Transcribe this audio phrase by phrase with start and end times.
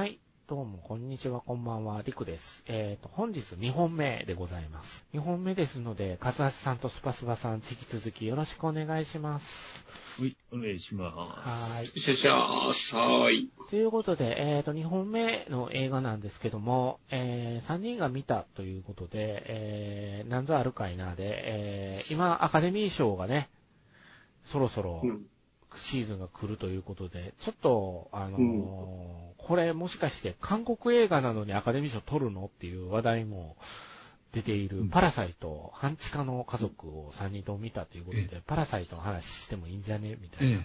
[0.00, 0.18] はい。
[0.48, 2.64] どうも、こんにちは、こんばんは、りくです。
[2.66, 5.04] えっ、と、本日2本目でございます。
[5.12, 9.84] 2本目ですので、かずはしさんとスパスバさん、引き続きよろしくお願いします。
[10.18, 12.00] はい、お願いしまはーい。
[12.00, 13.50] しゃしゃーさーい。
[13.68, 23.50] ということで、えっ、と、2本目の映画なんですけども、え3人が見たということで、えー、なんぞあるかいなで、えー、今、アカデミー賞がね、
[24.46, 25.26] そろそろうん。
[25.78, 33.56] シーズンが来るということで、ちょっと、あのーうんこれもしかして韓国映画なのにアカデミー賞取るのっていう話題も
[34.32, 40.56] 出ている、うんパラサイト、半地下の家族を3人とも見たということで、えパラサイトの話してもいいんじゃねみたいえ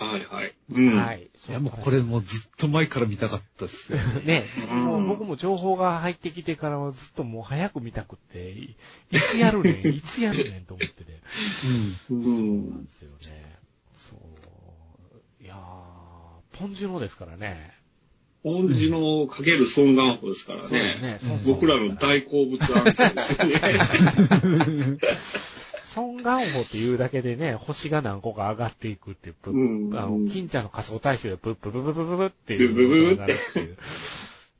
[0.00, 0.06] な。
[0.06, 0.54] はいはい。
[0.70, 0.96] うん。
[0.96, 1.30] はい。
[1.48, 1.50] え。
[1.50, 3.98] いや、もうこれもうずっと前から見たかったですよ。
[4.24, 8.76] ね、うんもう僕も情報が入ってきてからはずっともう早く見たくって、い
[9.10, 11.12] いつやるねん、いつやるねんと思ってて。
[11.12, 11.18] う。
[12.08, 13.61] そうんなんですよね。
[14.10, 15.44] そう。
[15.44, 17.72] いやー、ポンジュノですからね。
[18.44, 21.40] 恩師のかけるソン・ガンホですからそうですねね。。
[21.46, 24.98] 僕らの大好物案件ですよね。
[25.84, 33.76] ソン・ガンホっていうだけでね、星が何個か上がっていくっていう、ぷうんあの、金ちゃんの仮想大衆でブッブブブブブブっていうことになるっていう。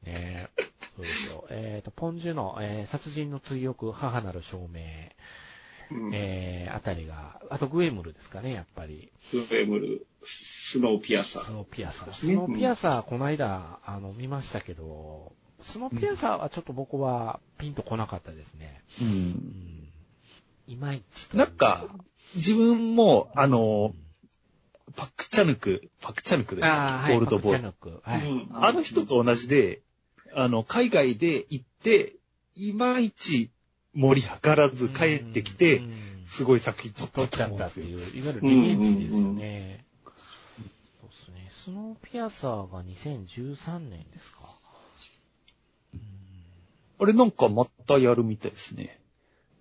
[0.05, 0.50] ね
[0.97, 1.47] そうですよ。
[1.50, 4.80] えっ、と、ポンジュの、えー殺人の追憶、母なる証明、
[5.93, 9.12] うんえー、あたりが、あとグエムルですかね、やっぱり。
[9.31, 11.45] スノーエムル、スノーピアサー。
[11.45, 12.12] スノーピアサー。
[12.12, 18.83] スノーピアサー、この間、あの、見ましたけど、スノーピアサーはちょっと僕はピンとこなかったですね。
[19.01, 19.05] う。
[19.05, 19.89] うんん。
[20.67, 21.39] いまいちという。
[21.41, 21.87] なんか、
[22.35, 23.95] 自分も、あの、
[24.97, 27.63] パクチャヌク、パクチャヌクでしたっけゴールドボーイ。
[27.63, 28.29] パクチャヌクはい。
[28.29, 29.83] うんあの人と同じで、
[30.35, 32.17] あの、海外で行って、
[32.55, 33.51] いまいち
[33.95, 35.93] 盛り上がらず帰ってきてう、ん
[36.25, 37.87] すごい作品撮撮っちゃったと思うんですよ。
[37.87, 39.85] ったっていう、いわゆるリベンジですよね。
[41.01, 41.48] そうですね。
[41.51, 44.39] スノーピアサーが2013年ですか。
[45.95, 46.01] うん
[47.01, 48.98] あれなんかまたやるみたいですね。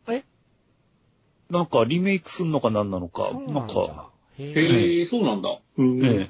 [0.08, 0.24] え？
[1.50, 4.10] なんかリメイクすんのか何なのか、そうなんだなんか、。
[4.38, 4.54] へえ。
[4.54, 5.60] へえ、そうなんだ。
[5.78, 6.30] うんえ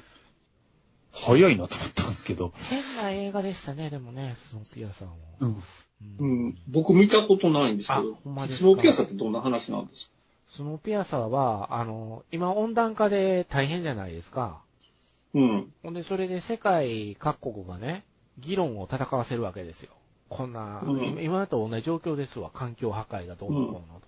[1.12, 2.52] 早いなと思ったんですけど。
[2.70, 5.16] 変な映画でしたね、でもね、スノーピアサーも。
[5.40, 5.62] うん。
[6.18, 6.58] うん。
[6.68, 8.64] 僕見たことないんですけあどほんまで、すか？
[8.64, 10.12] スノーピアサーってどんな話なんですか？
[10.56, 14.60] スノーピアサーは、あの、今温暖化で大変じゃないですか。
[15.34, 15.72] うん。
[15.82, 18.04] ほんで、それで世界各国がね、
[18.38, 19.92] 議論を戦わせるわけですよ。
[20.28, 22.50] こんな、うん今今と同じ状況ですわ。
[22.52, 24.00] 環境破壊がどうのこうの。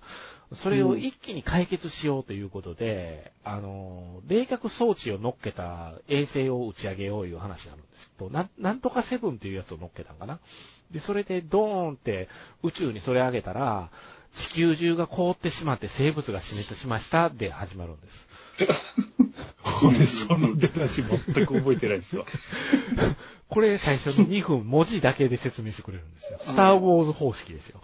[0.52, 10.38] それを一気に解決しようということで、あの、冷却装置を乗っけた衛星を打ち上げよういう話になるんですけど、なんなんとかセブンっていうやつを乗っけたんかな。
[10.90, 12.28] で、それでドーンって
[12.62, 13.90] 宇宙にそれ上げたら、
[14.34, 18.28] 地球中が凍ってしまって生物が死滅しましたで始まるんです。
[19.84, 22.26] 俺、その出だし全く覚えてないですわ。
[23.48, 26.38] これ最初の2分文字だけで説明してくれるんですよ。
[26.42, 27.80] スター・ウォーズ方式ですよ。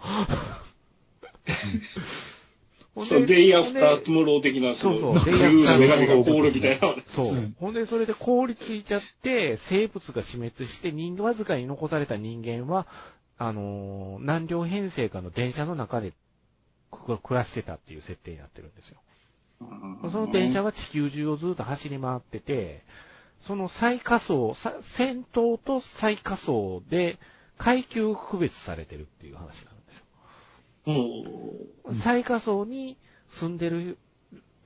[2.93, 6.95] ほんそう、デイアフタートゥモロー的な、そうそうのデイアフター女神が凍るみたいな。
[7.07, 7.55] そううん。
[7.59, 12.85] ほんで、それで凍りついちゃって、生物が死滅して、人わずかに残された人間は、
[13.37, 16.13] あのー何両編成かの電車の中で
[16.91, 18.97] く暮らしてたっていう設定になってるんですよ。
[20.11, 22.83] その電車は地球中をずっと走り回ってて、
[23.39, 27.17] その最下層、さ先頭と最下層で
[27.57, 29.70] 階級区別されてるっていう話なんです。
[31.91, 32.97] 最下層に
[33.27, 33.97] 住んでる、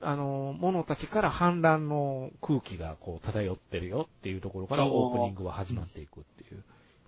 [0.00, 6.62] あの、者たちから反乱の空気がこう漂ってるよっていうところからオープニングは始まっていくっていう。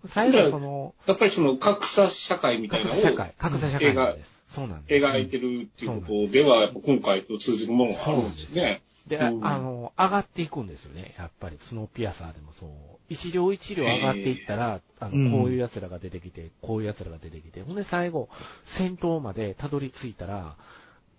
[0.05, 4.43] 最後その、やっぱりその格差社会みたいなのを格差社会、格差社会です。
[4.47, 5.07] そうなんです。
[5.07, 8.83] 描いてるっていうことでは、今回と通じるものがあるんですね。
[9.09, 11.59] で、うんあの、上がっていくんですよね、やっぱり。
[11.63, 12.69] スノーピアサーでもそう。
[13.09, 15.31] 一両一両上がっていったら、あうん。
[15.31, 18.29] の、こういう奴らが出てきて、こういう奴らが出てきて、ほんで最後、
[18.65, 20.57] 戦闘までたどり着いたら、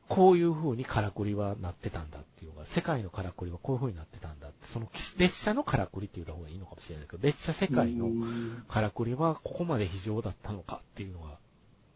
[0.07, 8.64] こういう風にからくりはなってたんだっていうのが、世界のからくりはこういう風になってたんだって、その列車のからくりって言った方がいいのかもしれないけど、列車世界のうん。
[8.67, 11.37] からくりはここまで非常だったのかっていうのが、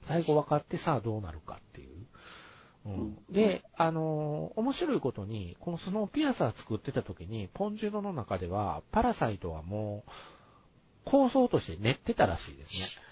[0.03, 1.89] 最後分かってさあどうなるかっていう。
[2.85, 10.11] うん、で、あのー面白いことに、このスノーピアサー作ってた時に、ポンジュノの中では、パラサイトはもう、
[11.05, 13.03] 構想として練ってたらしいですね。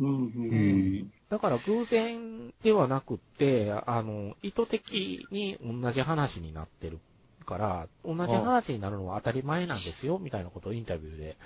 [0.00, 0.08] うん。
[0.08, 1.12] うん。
[1.28, 6.98] だから偶然ではなくって、あの、意図的に同じ話になってる
[7.44, 11.36] から、同じ話になるのは当たり前なんですよ、みたいなことをインタビューで、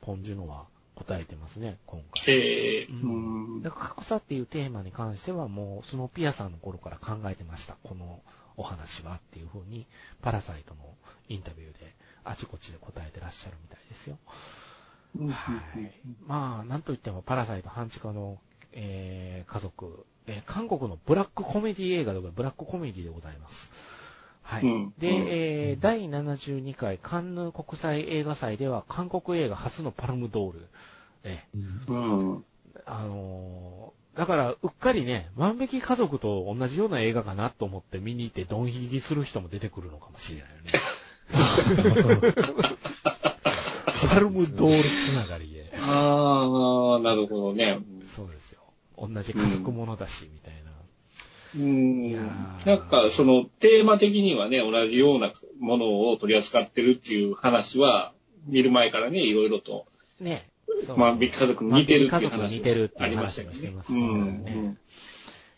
[0.00, 0.66] ポンジュノは
[1.02, 2.34] 答えてますね、今回。
[2.34, 2.84] へえ。
[2.84, 7.76] ううんから格差っていうテーマに関してはもうスノーピアさんの頃から考えてました。
[7.82, 8.20] この
[8.56, 9.86] お話はっていうふうに、
[10.20, 10.80] パラサイトの
[11.28, 11.94] インタビューで
[12.24, 14.18] あちこちで答えてらっしゃるみたいですよ。
[15.18, 15.92] はい。
[16.26, 18.38] まあ、なんといってもパラサイト半地下の、
[18.72, 22.36] えー、家族、えー韓国のブラックコメディ映画でございます。
[22.36, 23.70] ブラックコメディでございます。
[24.42, 24.62] はい。
[24.98, 30.66] で、えー第72回カンヌ国際映画祭では韓国映画初のパルムドール。
[31.24, 31.44] え
[31.88, 32.44] うん。
[32.86, 40.72] あのーだから、うっかりね、万引き家族と同じような映画かなと思って見に行ってドン引きする人も出てくるのかもしれないよね。
[44.10, 45.72] パルムドールつながりで。
[45.80, 47.78] ああ、なるほどね。
[48.14, 48.60] そうですよ。
[48.98, 50.72] 同じ家族ものだし、みたいな。
[51.54, 52.12] うん
[52.66, 58.12] なんか、その、テーマ的にはね、同じようなものを取り扱ってるっていう話は、
[58.46, 59.86] 見る前からね、いろいろと、
[60.20, 60.51] ね。
[60.96, 63.82] 万引き家族に似てるっていう話に似てるっていうありましたよね話もしてま。
[63.84, 64.44] すようん。
[64.44, 64.76] ね。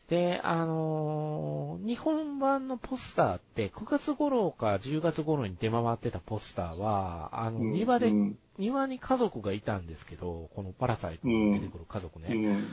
[0.08, 12.28] で、あのー日本版のポスターって9月頃か10月頃に出回ってたポスターは、あの、うん庭で、うん庭に家族がいたんですけど、このパラサイトに出てくる家族ね。
[12.30, 12.66] うん。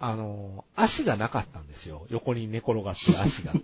[0.00, 2.06] あのー足がなかったんですよ。
[2.10, 3.52] 横に寝転がってる足が。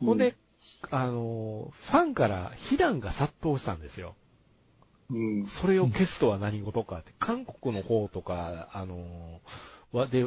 [0.00, 0.36] ほんで、
[0.90, 4.14] あのーファンから非難が殺到したんですよ。
[5.10, 5.46] うん。
[5.46, 10.24] それを消すとは何事かって、 韓国の方とか、あのーわ、で、い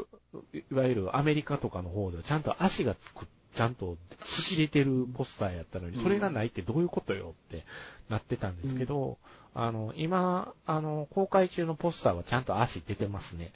[0.72, 7.64] わゆるアメリカとかの方ではちゃんと足がつく、ちゃんと突き出てるポスターやったのに、それがないってどういうことよって
[8.10, 9.18] なってたんですけど、
[9.56, 13.52] あの、今、あの、公開中のポスターはちゃんと足出てますね。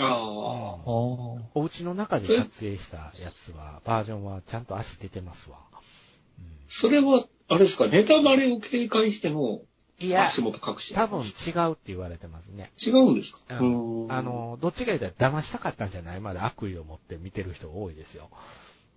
[0.00, 0.08] ああ。
[0.86, 5.58] お家の中で撮影したやつは、バージョンはちゃんと足出てますわ。
[6.68, 9.60] それは、あれですか、ネタバレを警戒しての
[10.00, 11.22] いや、足元隠し多分違
[11.68, 12.70] うって言われてますね。
[12.80, 13.40] 違うんですか？
[13.58, 16.20] うんうんあの、どっちか言ったら騙したかったんじゃない？
[16.20, 18.30] まで悪意を持って見てる人多いですよ。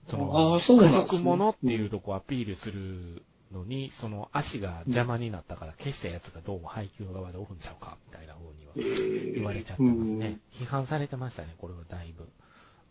[0.08, 10.38] そのそうなん家族ものっていうとこをアピールするのに、その足が邪魔になったから消したやつがどうも配給側でおるんちゃうか、みたいな風には言われちゃってますね。
[10.52, 12.30] 批判されてましたね、これはだいぶ。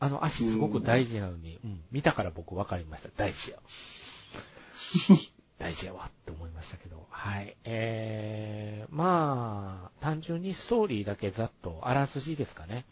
[0.02, 3.10] あの足すごく大事なのに、うん、見たから僕分かりました。
[3.16, 3.58] 大事や。
[5.58, 6.89] 大事やわって思いましたけど。
[7.20, 7.54] はい。
[7.64, 12.86] えー、まあ、単純にストーリーだけざっと、あらすじですかね。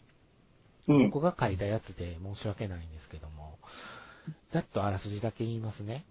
[0.87, 1.09] うん。
[1.09, 3.57] 僕が書いたやつで申し訳ないんですけども、
[4.51, 6.03] ざっとあらすじだけ言いますね。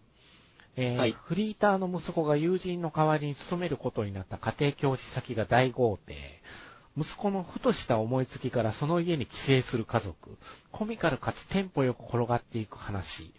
[0.74, 6.14] えーはいフリーターの息子が友人の代わりに勤めることになった家庭教師先が大豪邸。
[6.96, 10.36] 息子のふとした思いつきからその家に帰省する家族。
[10.72, 13.32] コミカルかつテンポよく転がっていく話。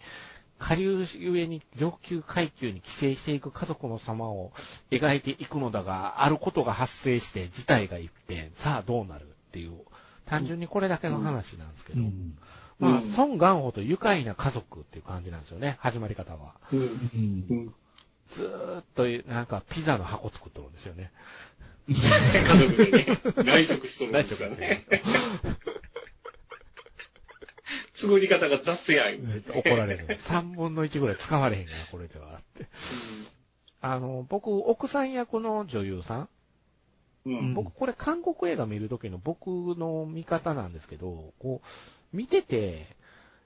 [0.60, 4.52] 下流ゆえに上級階級に帰省していく家族の様を
[4.90, 8.50] 描いていくのだが、あることが発生して事態が一変。
[8.54, 9.72] さあどうなるっていう、
[10.26, 12.00] 単純にこれだけの話なんですけど、
[12.78, 16.54] まあ、うん孫元宝と愉快な家族っていう感じなんですよね、始まり方は。
[18.28, 21.10] ずーっと、なんか、ピザの箱作っとるんですよね。
[21.90, 23.06] 家族でね、
[23.44, 25.02] 内職しとるん大ですか丈夫ねね。。
[28.00, 29.20] 作り方が雑やん。
[29.54, 30.06] 怒られる。
[30.18, 32.66] 3分の1ぐらい使われへんがな、これではって。
[33.82, 36.28] あの、僕、奥さん役の女優さん、
[37.26, 37.38] うん。
[37.38, 37.54] うん。
[37.54, 41.60] 僕、これ韓国映画見るときの僕の見方なんですけど、こ
[42.12, 42.86] う、見てて、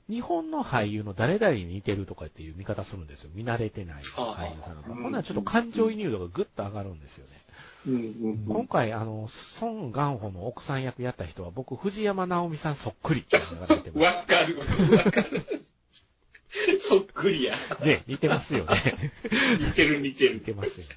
[0.09, 3.31] 日本の俳優の誰々に似てるとかっていう見方するんですよ。
[3.33, 4.83] 見慣れてない俳優さんが。
[4.83, 7.44] ほんならちょっと感情移入度がぐっと上がるんですよね。
[7.87, 9.29] うんうん今回、あの、
[9.61, 14.00] 孫元宝の奥さん役やった人は、僕、藤山直美さんそっくりっていうのが出てうん。
[14.00, 14.59] まわかる。
[14.59, 15.45] わかる。
[16.88, 17.57] そっくりや。
[17.57, 17.75] す。
[17.85, 19.11] ね、似てますよね。
[19.61, 20.41] 似てる似て似る。
[20.41, 20.95] てますよね。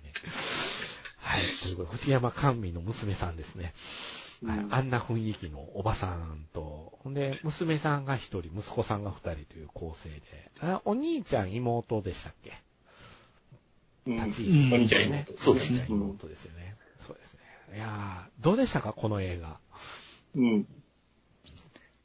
[1.17, 1.41] はい。
[1.63, 3.73] ということで、藤山甘美の娘さんですね。
[4.69, 10.21] あんな雰囲気のおばさんと、ほんで、娘さんが一人、息子さんが二人という構成で、
[10.61, 12.53] あお兄ちゃん妹でしたっけ？
[14.05, 16.76] うん立ち位置、お兄ちゃん妹そうですね妹ですよね。
[16.99, 17.39] そうですね。
[17.75, 19.59] いやー、どうでしたか、この映画？
[20.35, 20.67] うん。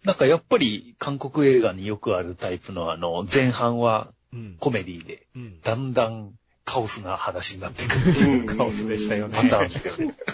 [0.04, 4.56] なんかやっぱり韓国映画によくあるタイプのあの、前半はうん。
[4.58, 5.60] コメディで、うん。
[5.60, 6.32] だんだん
[6.64, 10.14] カオスな話になってくるっていううんカオスでしたよねパターンですよね。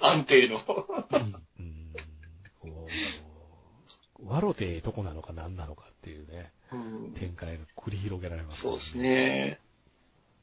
[0.00, 0.58] 安定の。
[0.58, 0.60] う
[1.62, 1.82] ん
[2.60, 2.86] こ
[4.20, 8.98] う、わろてええとこなのか何なのかっていうね、うん展開が繰り広げられます、そうです。
[8.98, 9.58] ね。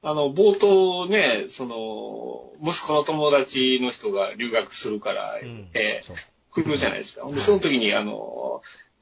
[0.01, 5.70] あの、冒頭ね、その、息子の友達の人が留学するから、うん。
[5.74, 6.15] えそう。
[6.51, 7.25] 来るじゃないですか。
[7.27, 8.62] で、はいその時に、あの、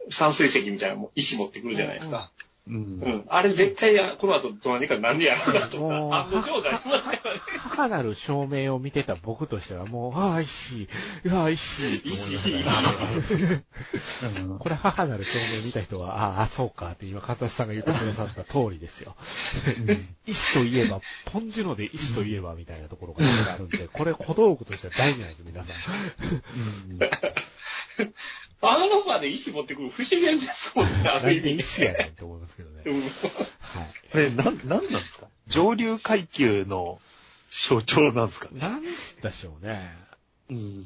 [0.09, 2.31] 山水石みたいなも石持ってくるじゃないですか。
[2.67, 3.25] うんうん。
[3.27, 7.39] あれ絶対、この後どうにかなんねやろなともうか、案の定なりますからね。
[7.77, 10.87] 母なる証明を見てた僕としてはもう、ああ、石井、い
[11.25, 12.01] や、石井。
[12.05, 12.63] 石井
[14.39, 19.15] うんこれ母なる証明見た人は、ああ、そうかって今、かざさんが言ってくださった通りですよ。
[20.25, 25.75] 石といえば、ポンジュノで石といえばみたいなところがあるんで、これ小道具としては大事なんです、皆さん。
[28.59, 31.51] あの場で石持ってくる不自然ですもんね、ある意味。
[31.57, 32.81] 石やねんって思いますけどね。
[32.85, 32.97] はい。
[34.11, 36.99] これ、なん、なんなんですか上流階級の
[37.57, 38.89] 象徴なんですかねなんで
[39.31, 39.91] しょうね。
[40.49, 40.85] うん。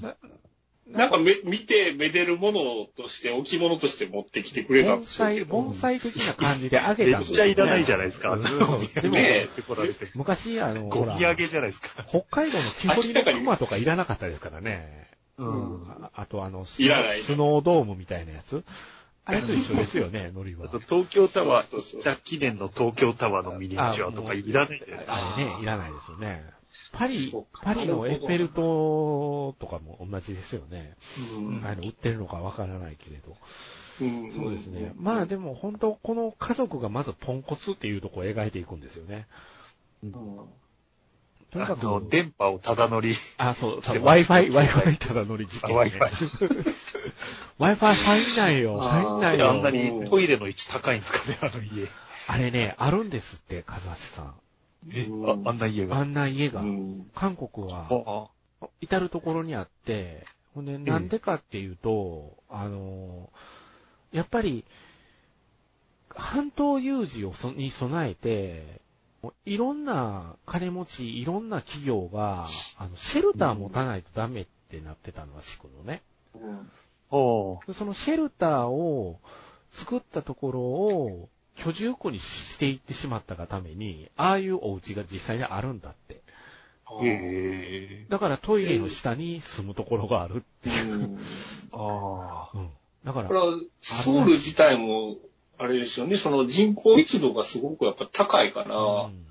[0.88, 5.26] なんかめ見て、めでるものとして、置物として持ってきてくれたん盆ですよ。
[5.26, 7.52] 栽、盆栽的な感じであげめたんですよ、ね。
[7.52, 8.34] っちゃいらないじゃないですか。
[8.34, 9.48] あんでも、ね。
[10.16, 11.90] 昔、あの、ゴミ、上げじゃないですか。
[12.10, 15.08] 北海道の木彫りの熊とかいらなかったですからね。
[15.38, 15.88] うん。
[15.88, 18.64] ああとあの、スいらないスノードームみたいなやつ。
[19.24, 20.70] あれと一緒ですよね、ノリはあ。
[20.70, 25.16] と東京タワそうそうー、北記念の東京タワーのミニチュアとかいらないじゃないですか。
[25.16, 26.44] あれね、いらないですよね。
[26.92, 27.34] パリ
[27.64, 30.96] パリのエッフェル塔とかも同じですよね。
[31.38, 33.36] うんあの売ってるのかわからないけれど。
[34.02, 34.94] うんそうですね。
[34.98, 39.28] まあでも本当この家族がまずポンコツっていうところを描いていくんですよね。
[40.04, 40.14] うん
[41.52, 43.14] とにかく、あの、電波をただ乗り。
[43.38, 45.82] あ、そう、Wi-Fi、Wi-Fi ただ乗り事件、ね。
[45.82, 46.76] Wi-Fi。
[47.60, 49.50] Wi-Fi 入んないよ、入んないよ。
[49.50, 51.90] あんなにトイレの位置高いんですかね、あの家。
[52.28, 54.34] あれね、あるんですって、カズハシさん。
[54.90, 55.98] えうんああんな家が。
[55.98, 56.66] あんな家がう。
[56.66, 57.88] ん韓国は、
[58.62, 63.30] あ至るところにあって、ほんで、なんでかっていうと、あの、
[64.12, 64.66] やっぱり、
[66.10, 68.82] 半島有事をそに備えて、
[69.46, 72.48] いろんな金持ち、いろんな企業が、
[72.78, 76.02] あの、シェルター持たないとダメってなってたのはしくのね。
[76.36, 76.72] うん
[77.12, 79.20] そのシェルターを
[79.70, 86.16] 作ったところを居住区にしていってしまったがために、ああいうお家が実際にあるんだって。
[86.16, 86.20] へ
[87.04, 88.06] え。
[88.10, 90.94] だからトイレの下に住むところがあるっていう。
[90.94, 91.20] うん
[91.72, 92.58] ああ。
[92.58, 92.70] うん。
[93.06, 95.18] だからこれ、は、ソウル自体も、
[95.58, 99.28] あれですよね、その人口密度がすごくやっぱ高いから、うん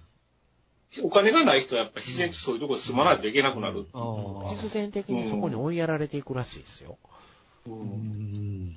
[1.05, 3.87] お金がない人はやっぱ自然とそういうところに住まないといけなくなる。
[3.95, 6.99] あ必然的にそこに追いやられていくらしいですよ。
[7.69, 8.77] うん。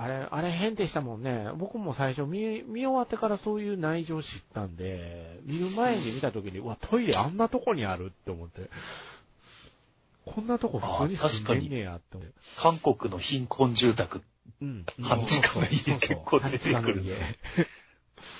[0.00, 1.50] あれ、あれ変でしたもんね。
[1.56, 8.70] 僕も最初見、見終わってからそういう内情を知ったんで、見る前に見た時に、うわ、トイレあんなとこにあるって思って、
[10.24, 12.32] こんなとこ普通に住んでんねやって思って。
[12.56, 14.22] 韓国の貧困住宅。
[14.62, 14.86] うん。
[15.02, 17.12] 半地下の家結構出てくる半地下の家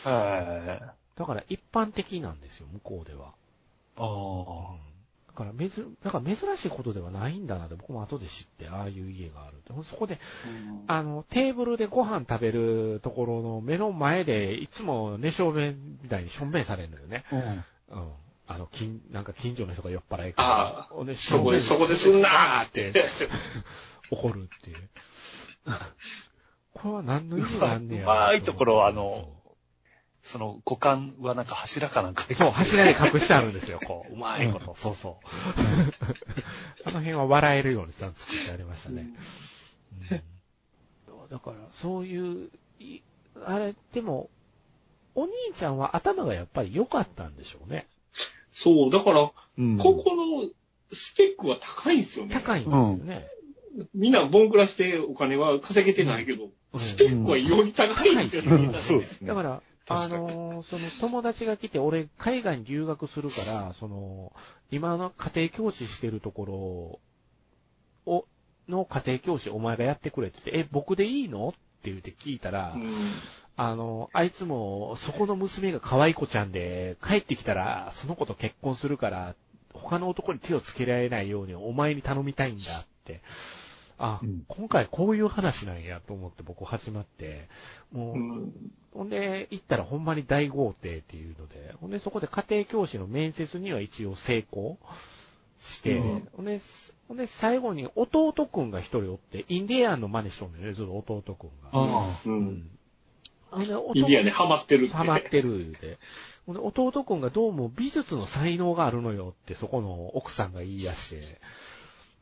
[0.04, 3.26] はだから一般的なんですよ、向こうでは。
[3.26, 3.32] い。
[3.96, 4.87] あだ
[5.38, 9.72] から珍、だから珍しいことではないんだなって僕も後で知って、ああいう家があるって。
[9.84, 10.18] そこで、
[10.88, 17.24] あの、テーブルでご飯食べるところの目の前で、いつも寝小便みたいにしょんべんされるのよね。
[17.30, 17.36] あ。
[17.36, 18.02] うん。
[18.02, 18.08] うん。
[18.48, 22.92] あの、近、なんか近所の人が酔っ払いあほんでそこで、そこですんなーって。
[24.10, 24.88] 怒るっていう。
[26.74, 29.28] これは何の意味があんねやうまいところあの
[30.28, 32.34] その股間はなんか柱かなんかで。
[32.34, 34.12] そう、柱で隠してあるんですよ、こう。
[34.14, 34.74] うまいこと。
[34.76, 35.26] そうそう。
[36.84, 39.08] あの辺は笑えるようにちゃんと作ってありましたね。
[40.10, 40.20] うん
[41.30, 42.48] だから、そういう、
[42.80, 43.00] い
[43.44, 44.30] あれ、でも、
[45.14, 47.86] お兄ちゃんは頭がやっぱり良かったんでしょうね。
[48.52, 50.48] そう、だから、うんここの
[50.92, 52.34] スペックは高いんですよね。
[52.34, 53.26] 高いんですよね。
[53.94, 59.28] みんなボンクラしてお金は稼げてないけど、うんスペックは異様に高いんですよねそうですね。
[59.28, 64.32] だから、あのーその友達が来て、俺、海外に留学するから、その、
[64.70, 67.00] 今の家庭教師してるとこ
[68.06, 68.24] ろを、
[68.68, 71.48] の家庭教師お前がやってくれって言って、え、僕でいいの？
[71.48, 71.52] っ
[71.82, 72.92] て言って聞いたら、うん。
[73.56, 79.34] あの、あいつも、そこの娘が可愛い子ちゃんで、帰ってきたら、その子と結婚するから、
[79.72, 83.20] 他の男に手をつけられないようにお前に頼みたいんだって。
[83.98, 87.48] あ、うん今回こういう話なんやと思って僕始まって、
[87.92, 88.52] もう、うん
[88.94, 94.78] ほんで、行ったらほんまに大豪邸っていうので、ほんでそこで家庭教師の面接には一応成功
[95.60, 96.60] して、うんほんで、
[97.08, 101.70] ほんで最後に弟くんが一人おって、インディアンの真似しとんのよね、ずっと弟くんが。
[101.72, 102.30] あう。
[102.30, 102.70] うんん。
[103.50, 104.94] ほんで弟インディアンでハマってるって。
[104.94, 105.98] ハマってる言うて。
[106.46, 111.40] ほんで、弟くんがどうも美術の才能があるのよって、そこの奥さんが言い出して。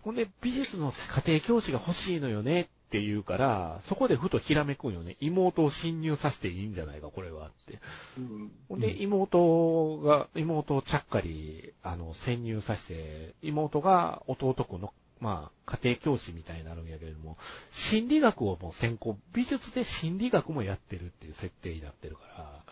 [0.07, 5.17] ほんで、美術の家庭教師が欲しいのよねって言うから、そこでふとひらめくんよね。
[5.19, 7.81] 妹を侵入させていいんじゃないか、これはって。
[8.17, 17.37] うんほんで、妹が、妹をちゃっかり、あの、潜入させて、妹が弟くんのまあ、家庭教師みたいになるんやけれども、
[17.73, 22.63] 心理学をもう専攻、美術で心理学もやってるっていう設定になってるから、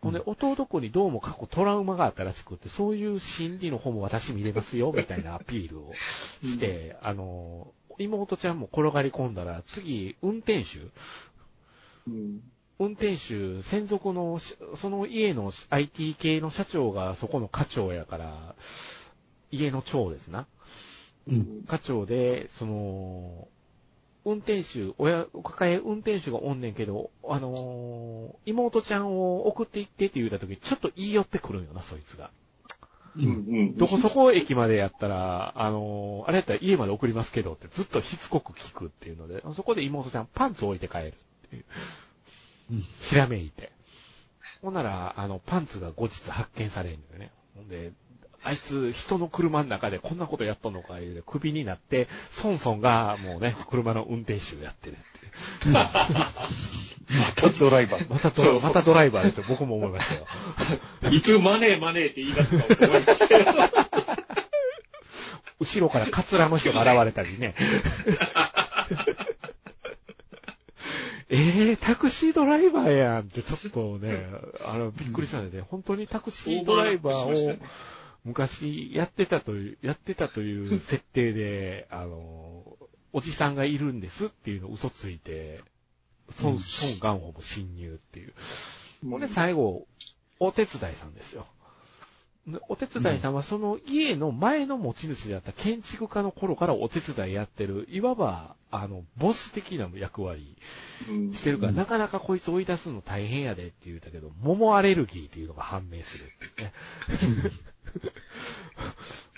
[0.00, 5.92] ほんで、弟子にどうも過去トラウマがあったらしくって、そういう心理の方も私見れますよ、みたいなアピールを
[6.42, 10.78] して、あの、妹ちゃんも転がり込んだら、次、運転手
[12.06, 12.40] うん。
[12.78, 18.54] 運転手、専属のし、その家の IT 系の社長がそこの課長やから、
[19.50, 20.46] 家の長ですな。
[21.26, 21.64] うん。
[21.66, 23.48] 課長で、その、
[24.30, 32.30] 運転手、親、抱え運転手がおんねんけど、あのー妹ちゃんを送って行ってって言うた時に、ちょっと言い寄ってくるんよな、そいつが。
[33.16, 33.20] う。
[33.20, 33.28] うんん。
[33.28, 33.32] う
[33.72, 33.76] ん。
[33.76, 41.06] どこそこ駅までやったら、あのーあれやったら家まで送りますけどってずっとしつこく聞くっていうので、そこで妹ちゃんパンツ置いて帰る
[41.46, 41.64] っていう。
[42.72, 43.72] うんひらめいて。
[44.60, 47.30] ほんなら、あの、パンツが後日発見されるのよね。
[47.54, 47.92] ほんで、
[48.44, 55.74] あいつ人の車の中でこんなことやっとんのか言うて、クビになって、ソンソンがもうね、車の運転手をやってるっていう。
[57.08, 58.06] またドライバー。
[58.08, 59.44] またドラ、またドライバーですよ。
[59.48, 60.26] 僕も思いましたよ。
[61.12, 63.70] いつマネーマネーって言い出すかと思いましたよ。
[65.60, 67.54] 後ろからカツラの人が現れたりね。
[71.30, 74.26] えー、タクシードライバーやんってちょっとね、
[74.66, 77.58] あの、びっくりしたんで、ね、本当にタクシードライバーを
[78.24, 82.76] 昔やってたという、やってたという設定で、あの、
[83.12, 85.60] おじさんがいるんですっていうのを嘘ついて、
[86.42, 88.32] 孫、孫元宝も侵入っていう。
[89.08, 89.86] ほんで、最後、
[90.40, 91.46] お手伝いさんですよ。
[92.46, 100.56] でお手伝いさんはその家の前の持ち主であった建築家の頃からお手伝いやってる、いわば、あの、ボス的な役割
[101.08, 106.48] うんしてるから、うんなかなかこいつ追い出すの大変やでって言うたけど、桃アレルギーっていうのが判明するってい
[107.32, 107.52] うね。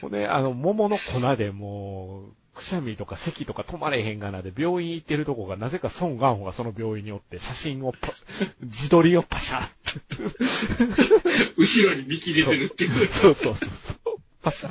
[0.01, 8.13] ほんで、あの、桃の粉でもう、くしゃみとか咳とか止まれへんがなで病院行ってるとこが、なぜか孫元宝がその病院におって写真をパ、
[8.61, 13.07] 自撮りをパシャッ 後ろに見切れてるっていう。
[13.07, 13.69] そうそうそう
[14.05, 14.21] そう。
[14.43, 14.71] パシャ。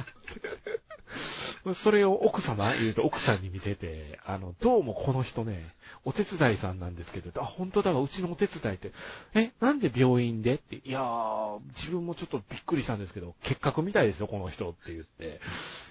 [1.75, 5.63] それを奥様言うと奥さんに見せて、あの、どうもこの人ね、
[6.05, 8.91] お手伝いさんなんですけど、あ、本当だわ、うちのお手伝いって、
[9.33, 15.39] え、なんで病院でって、いやー、自分もちょっとびっくりしたんですけど、結核みたいですよ、この人って言って。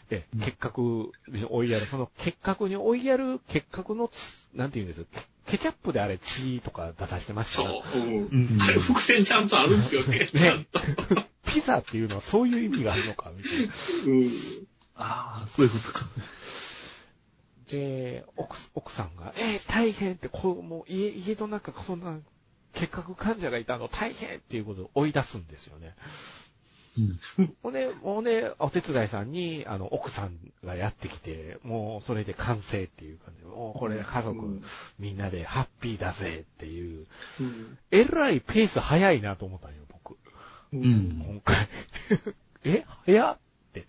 [0.09, 5.07] で、結核に追いやる、その結核に追いやる結核のつ、なんて言うんです
[5.47, 7.99] ケチャップであれ血とか出させてましたそよう。
[7.99, 10.27] うんうんあれ伏線ちゃんとあるんですよね。
[10.27, 10.81] ちゃんと。
[11.47, 13.73] ピザっていうのはそういう意味があるのか、みたいな。
[14.13, 14.31] うん。
[14.99, 16.07] ああ、そういうことか。
[17.71, 22.19] で、奥、奥さんが、えー大変って、こう、もう家、家の中、そんな、
[22.75, 25.95] 結核患者がいたの大変っていうことを追い出すんですよね。
[27.39, 27.55] うん。
[27.63, 34.65] ほんで、もうね、お手伝いさんに、あの、奥さんがやってきて、もうそれで完成っていう感じで、もうこれで家族、うん
[34.99, 37.07] みんなでハッピーだぜっていう、
[37.41, 40.17] うんえらいペース早いなと思ったんよ、僕。
[40.73, 41.69] うん今回。
[42.65, 42.85] え？
[43.07, 43.39] 早っっ
[43.73, 43.87] て。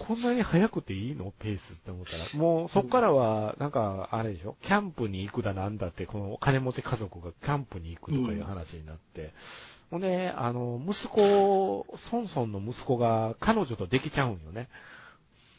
[0.00, 1.32] こんなに早くていいの？
[1.38, 2.24] ペースって思ったら。
[2.38, 4.56] もうそっからは、なんか、あれでしょ？
[4.62, 9.32] キャンプに行くだなんだって、このお金持ち家族がキャンプに行くとかいう話になって。
[9.90, 14.68] ほんで、あの、息子、ソンソンの息子が彼女とできちゃうんよね。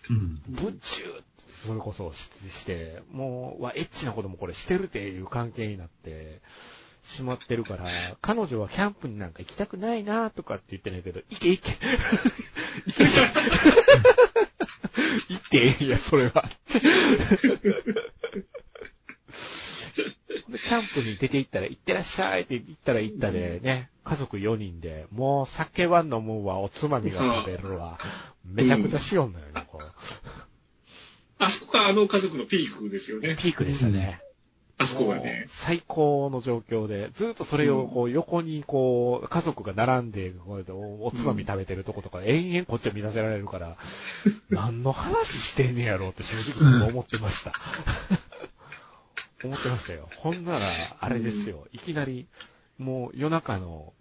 [0.10, 0.42] うん。
[0.50, 1.24] ぶっちゅーって
[1.66, 6.42] それこそしして、もう、わ、エッチなこともこれしてるっていう関係になって
[7.04, 11.72] しまってるから、彼女はキャンプになんか行きたくないなとかって言ってないけど、行け行け
[12.86, 14.27] 行け行け
[15.30, 16.50] 行って、いや、それは。
[20.50, 28.00] で、キャンプに出て行ったら、行ってらっしゃいって言ったら行ったでね、家族4人で、もう酒は飲むわ、おつまみが食べるわ、
[28.46, 29.92] めちゃくちゃしよんのよね、こう。
[31.40, 33.36] あそこがあの家族のピークですよね。
[33.40, 34.22] ピークでしたね。
[34.80, 35.46] あそこがね。
[35.48, 43.78] 最高の状況で、ずっとそれをこう横にこう、家族が並んで、こうやっておおつまみ食べてるとことか、延々こっちは見させられるから、
[44.50, 47.54] 何の話してんねやろうって正直思ってました。
[49.44, 50.08] 思ってましたよ。
[50.18, 51.68] ほんなら、あれですよ。
[51.72, 52.28] いきなり、
[52.78, 53.94] もう夜中の、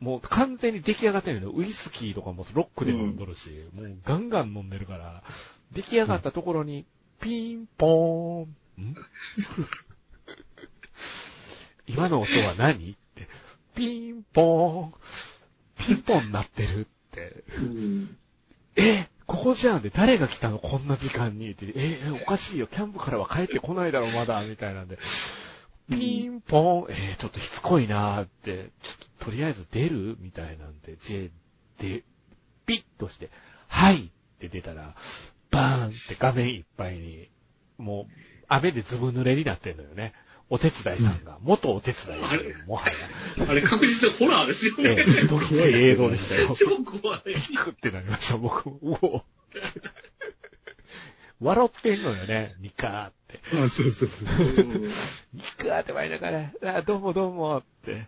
[0.00, 5.22] もう完全に出来上がってるのウイスキーとかもロックで飲んどるし、もうガンガン飲んでるから、
[5.70, 6.84] 出来上がったところに、
[7.20, 8.96] ピンポーン、ん？
[11.86, 12.92] 今の音は何？
[12.92, 13.28] って、
[13.74, 14.94] ピンポーン、
[15.86, 18.16] ピンポン鳴ってるって、うん。
[18.76, 20.58] え、ここじゃんで誰が来たの？
[20.58, 21.50] こんな時間に。
[21.50, 24.98] って、え、えおかしいよ、キャンプからは帰ってこないだろ、まだ、みたいなんで、
[25.90, 30.16] ピンポン、えーちょっとしつこいなーって、ちょっととりあえず出る？
[30.20, 31.30] みたいなんで、で、
[31.78, 32.04] で、
[32.66, 33.30] ピッとして、
[33.68, 34.06] はい！
[34.06, 34.94] って出たら、
[35.50, 37.28] バーンって画面いっぱいに、
[37.78, 38.12] もう、
[38.48, 40.12] 雨でずぶ濡れになってんのよね。
[40.50, 42.84] お手伝いさんが、元お手伝いやけど、もは
[43.38, 43.46] や。
[43.48, 44.96] あれ確実にホラーですよね。
[44.98, 46.54] ええ、どぎつい映像でしたよ。
[46.56, 47.22] 超怖い。
[47.34, 48.68] ピクってなりました、僕。
[48.68, 49.24] うお
[51.40, 53.40] 笑ってんのよね、ニカーって。
[53.56, 54.28] あそうそうそう。
[55.34, 58.06] ニカーって言いながら、あ、どうもどうもって。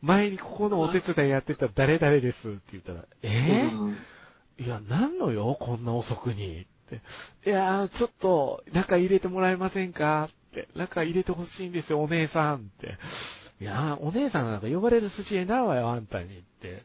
[0.00, 4.64] 前にここのお手伝いやってた誰々ですって言ったら、えー？
[4.64, 6.66] いや、なんのよ、こんな遅くに。
[7.46, 10.28] いやー、ちょっと、中入れてもらえませんか。
[10.74, 12.98] 中入れてほしいんですよ、お姉さんって。
[13.60, 16.82] いや、お姉さんなんか呼ばれる筋合いないわよ、あんたにって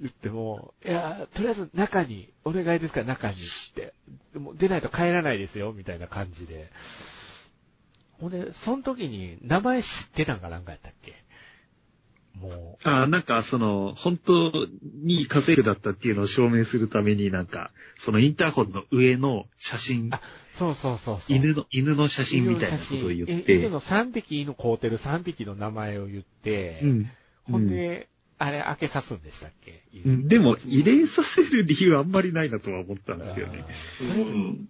[0.00, 3.94] 言っても、いや、とりあえず中に、お願いですから中にって。
[4.32, 6.70] でも出ないと帰らないですよ、みたいな感じで。
[8.20, 11.14] ほんで、その時に名前知ってたんかなんかやったっけ
[12.40, 14.52] もう、あなんかその、本当
[15.02, 20.20] に家政婦だったっていうのを証明するためになんか、そのインターホンの上の写真あ、
[20.52, 21.36] そうそうそうそう。
[21.36, 23.54] 犬の、犬の写真みたいなことを言って。
[23.54, 27.10] 犬の3匹犬飼うてる3匹の名前を言って、うん。
[27.50, 33.64] ほんで、あれ開けさすんでしたっけ、うん、でも、入れさせる理由あんまりないなとは思ったんですよね。
[34.00, 34.68] うん。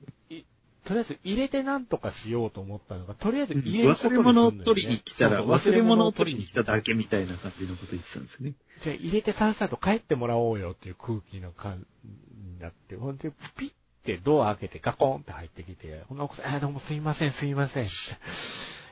[0.89, 8.55] とりあえず入れてなんとかしようと思ったのが、とりあえず入れること忘れ物を取りに来たら、忘れ物を取りに来ただけみたいな感じのこと言ってたんですね。
[8.81, 13.73] じゃあ入れてさっさと帰ってもらおうよっていう空気の感になって、ほんで、ピッ
[14.03, 17.85] てドア開けてガコンって入ってきて、ほんな奥さん、あ、どうもすいません、すいません。
[17.85, 17.89] い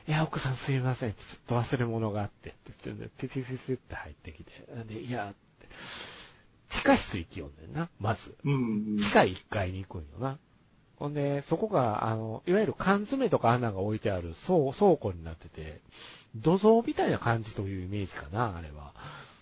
[0.05, 4.51] や、奥さんすいませんちょっと忘れ物があって、って言って、ピピピピって入ってきて、
[4.87, 5.33] で、いや、
[6.69, 8.35] 地下室行きよんねんな、まず。
[8.45, 8.97] うん。
[8.99, 10.37] 地下1階に行くんよな。
[10.99, 15.79] ほんで、そこが、あの、いわゆる缶詰とか穴が置いてある倉倉庫になってて、
[16.35, 18.93] 土蔵みたいな感じというイメージかな、あれは。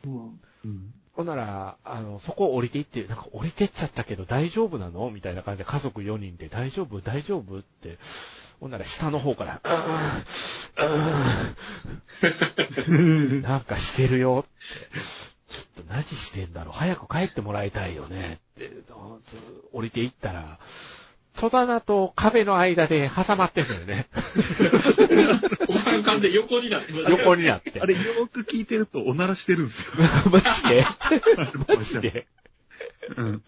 [0.06, 0.94] うんうん。
[1.13, 5.10] ほんなら、あの、そこ降りていって、なんか降りてっちゃったけど大丈夫なの？
[5.12, 7.00] みたいな感じで家族4人で大丈夫？
[7.00, 7.60] 大丈夫？
[7.60, 7.98] って。
[8.60, 9.62] ほんなら下の方から、
[13.41, 15.00] なんかしてるよって。
[15.50, 18.72] ちょっと何してんだろう早く帰ってもらいたいよねって。
[19.72, 20.60] 降りていったら、
[21.38, 24.08] 戸棚と壁の間で挟まってんのよね。
[25.67, 27.82] おかんかんで横になってます横になって。
[27.82, 29.91] あれよーく聞いてるとおならしてるんですよ。
[30.32, 30.86] マジで
[31.67, 32.28] マジで
[33.17, 33.43] うん。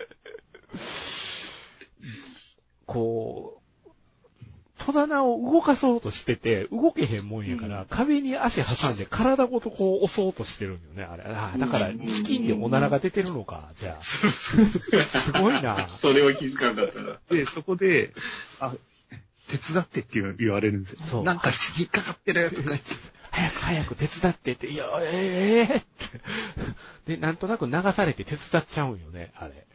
[2.86, 3.57] こう、
[4.88, 11.24] 戸棚を動かそうとしてて、動けへんもんやから、うん壁に足挟んで体ごとこう押そうとしてるんよね、あれ。
[11.24, 14.04] ああだから、うん付近でおならが出てるのか、じゃあ。
[14.04, 15.90] すごいな。
[16.00, 17.20] それを気づかんかったら。
[17.30, 18.14] で、そこで、
[18.62, 18.74] あ、
[19.48, 21.24] 手伝ってって言われるんですよそう。
[21.24, 22.86] なんか引っかかってるとか言って。
[23.32, 25.80] 早く早く手伝ってって、いや、ええっ
[27.06, 27.16] て。
[27.16, 29.66] で、なんとなく流されて手伝っちゃうんよね、あれ。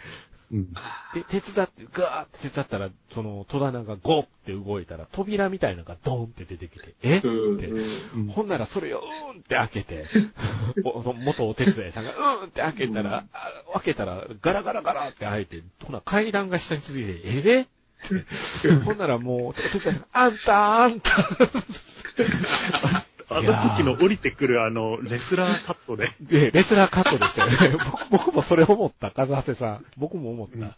[0.53, 0.73] うん。
[1.15, 7.21] で、手伝って、ガーって手伝ったら、その戸棚がゴーって動いたら、扉みたいなのがドーンって出てきて、えっ？
[7.23, 7.29] て。
[7.29, 8.27] うん。
[8.29, 10.07] ほんならそれをうーんって開けて、
[10.85, 17.67] お元お手伝いさんがうーんって開けたら、あ開けたらガラガラガラって開いて、ほな階段が下に続いて、えっ？
[17.67, 17.69] て。
[18.85, 21.11] ほんならもう、お手伝いさんが、あんたあんた
[23.37, 26.11] あの時の降りてくるあの、レスラーカットで。
[26.21, 27.85] で、レスラーカットでしたよね。
[28.11, 29.85] 僕僕もそれ思った、カズハセさん。
[29.97, 30.77] 僕も思った。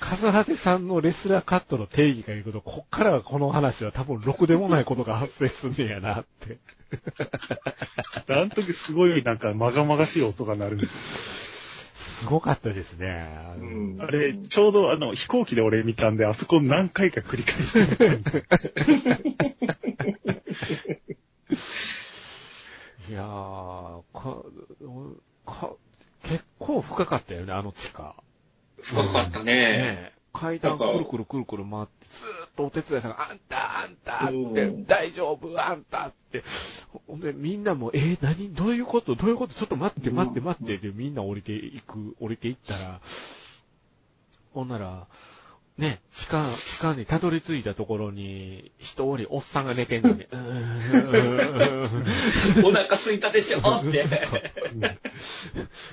[0.00, 6.58] カズハセさんのレスラーカットの定義が言うと、こっからはこの話は多分ろくでもないことが発生すんねやなって。
[8.28, 11.34] あの時すごいなんかまがまがしい音が鳴るんです。
[12.20, 13.28] すごかったですね。
[13.52, 18.42] あのうんあれ、ちょうどあの、飛行機で俺見たんで、あそこ何回か繰り返してみたんですよ。
[23.08, 24.42] いやー、か、
[25.46, 25.72] か、
[26.22, 28.14] 結構深かったよね、あの地下。
[28.80, 29.44] 深かったね。
[29.44, 29.52] ね
[30.10, 30.12] え。
[30.32, 34.84] 階段くるくるくるくる回って、ずーっとお手伝いさんが、あんた、あんたって、うん。
[34.84, 36.42] 大丈夫、あんたって。
[37.06, 38.52] ほんで、みんなも、えー、何？
[38.52, 39.14] どういうこと？
[39.14, 39.54] どういうこと？
[39.54, 40.78] ちょっと待って、待って、待って。
[40.78, 43.00] で、みんな降りていく、降りていったら、
[44.54, 45.06] ほんなら、
[45.76, 50.38] ね、地下、地下にたどり着いたところに、一人おっさんが寝てんのに、うー
[52.62, 52.64] ん。
[52.64, 54.06] お腹空いたでしょって。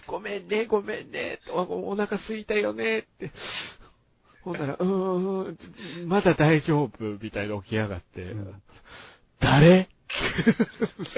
[0.06, 3.32] ごめんね、ごめんね、おお腹空いたよねって。
[4.44, 8.62] ほんなら、うーん、まだ大丈夫、みたいな起き上がって、ん。
[9.40, 9.90] 誰？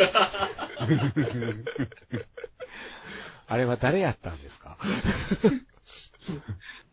[3.48, 4.78] あれは誰やったんですか？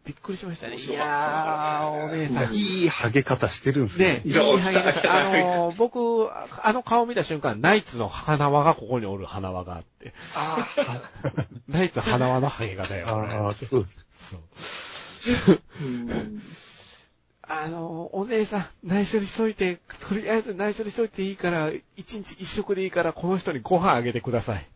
[0.04, 0.76] びっくりしましたね。
[0.76, 2.54] いやー、お姉さん。
[2.54, 4.08] いいハゲ方してるんですよ。
[4.08, 10.14] ね、いいハゲ方あのー、僕、あの顔見た瞬間、ナイツの花輪がここにおる花輪があって。
[10.34, 10.66] あ
[11.68, 13.08] ナイツ花輪のハゲ方よ。
[13.08, 14.06] あ、ああ、そうです。
[14.30, 15.60] そう。
[15.82, 16.42] うん
[17.52, 24.66] あの、お姉さん、内緒にしといて、とりあえず内緒にしといていいから、一日一食でいいから、この人にご飯あげてください。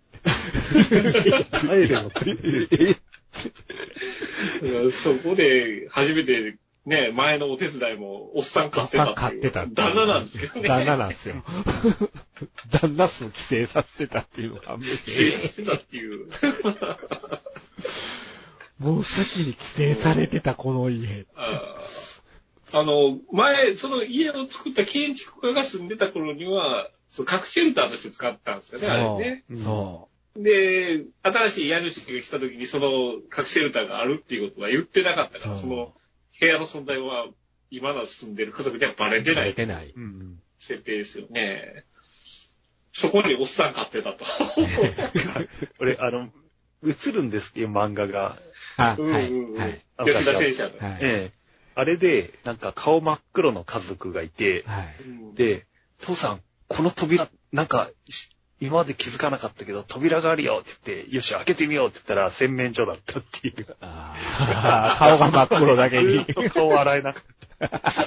[1.61, 2.97] 帰れよって。
[4.63, 10.69] えそこで、初めて、ね、前のお手伝いも、おっさん買ってたおっさん買ってた旦那なんですけどね。
[10.69, 11.43] 旦那なんですよ。
[12.71, 16.29] 旦那数規制させてたっていうのが判明経して営してたっていう。
[18.79, 21.27] もう先に規制されてたこの家。
[21.37, 29.45] あの、前、その家を作った建築家が住んでた頃には、そう核シェルターとして使ったんですよね、あれね。
[29.55, 30.14] そう。
[30.37, 35.93] そで、新しい家主が来た時にその核シェルターがあるっていうことは言ってなかったから、その
[36.39, 37.27] 部屋の存在は
[37.71, 39.25] 今の住んでる家族にはバレう。
[39.25, 39.93] てない出てない。
[39.95, 41.85] うん設定ですよね。
[42.93, 44.25] そこにおっさん買ってたと。
[45.79, 46.31] 俺、あの、
[46.87, 48.39] 映るんですっていう漫画が、
[48.77, 49.31] あ、うんはい。
[49.31, 49.85] うんうんはい。
[50.07, 50.79] 吉田戦車の。
[50.79, 50.99] はい。
[51.03, 51.45] ええ
[51.77, 55.03] あれで、なんか顔真っ黒の家族がいて、はい。
[55.03, 55.67] うんで、
[56.01, 58.29] 父さん、この扉、なんか、し
[58.65, 63.77] 今まで気づかなかったけど、扉があるよって言って、よし、開けてみようって言ったら、洗面所だったっていう。
[63.81, 66.25] あー 顔が真っ黒だけにずっ。
[66.25, 67.23] と顔洗えなかっ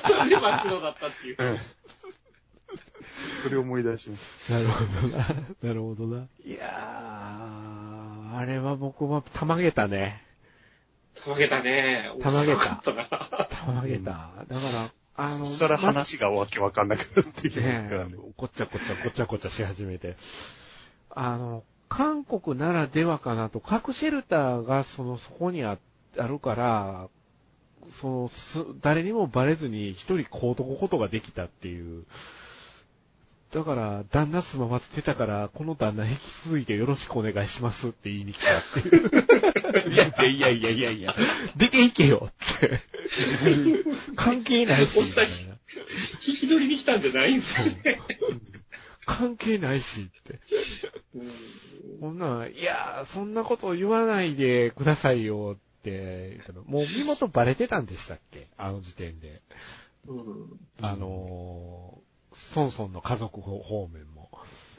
[0.07, 1.35] それで真っ黒だったっていう。
[1.37, 1.43] た。
[1.43, 1.59] うん。
[3.43, 4.51] それ思い出します。
[4.51, 5.25] なるほどな。
[5.61, 6.27] なるほどな。
[6.43, 10.23] いやー、あれは僕はたまげたね。
[11.23, 12.11] たまげたね。
[12.19, 12.61] たまげた。
[12.77, 14.31] たまげた。
[14.47, 18.13] だから、あの、そこから話がわけわかんなくなってきますねからね。
[18.37, 20.15] ごっちゃごちゃごちゃごちゃし始めて。
[21.09, 25.79] あの、韓国ならではかなと、核シェルターがその、そこにあ
[26.17, 27.09] あるから、
[27.89, 32.05] その、す誰にもバレずに一人こうとくことができたっていう。
[33.53, 39.89] だから、旦那住まわせてたから、この旦那引き続いてよろしくお願いしますって言いに来たっていう。
[39.89, 41.15] いやいやいやいやいや、
[41.55, 42.81] 出ていけよって。
[44.15, 44.99] 関係ないし。
[46.27, 48.01] 引き取りに来たんじゃないんですよね。
[49.05, 50.39] 関係ないしって。
[51.15, 51.31] うん
[51.99, 56.41] こんなん、いやー、そんなこと言わないでくださいよって。
[56.65, 58.47] もう身元バレてたんでしたっけ？
[58.57, 59.41] あの時点で。
[60.05, 62.06] うんあのー、
[62.37, 64.29] ソンソンの家族方面も。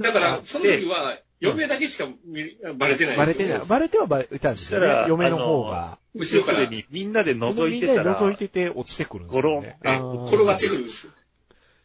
[0.01, 3.61] だから、その時は、嫁だけしか見バレてないんですよバレてない。
[3.67, 5.03] バレてはバレたんですよねそした。
[5.03, 5.99] ら嫁の方が。
[6.15, 9.77] 後ろからに、みんなで覗いてたみんなでら、覗いてて落ちてくるんですよ、ね。
[9.83, 11.13] ゴロン転がってくるんですよ。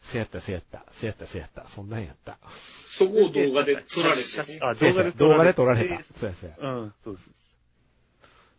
[0.02, 1.68] せやった、せやった、せやった、せやった。
[1.68, 2.38] そんなんやった。
[2.90, 4.58] そこを動画で撮られて、ね。
[4.60, 6.02] あ、せやせや動画で撮られた。
[6.02, 6.56] そうやそうや。
[6.58, 7.43] うん、そうです。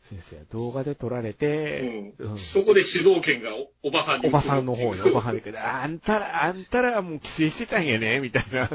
[0.09, 8.63] 先生、動画で撮られて、うんうんそこで主導権がおおばさんにおばさんの方に、おばはんに、あんたら、あんたらもう規制してたんやね、みたいな。
[8.63, 8.69] うん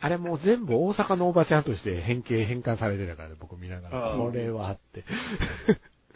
[0.00, 4.14] あれもう全部大阪のおばちゃんとして変形、変換されてたからね、僕見ながら。
[4.16, 5.04] これはあって。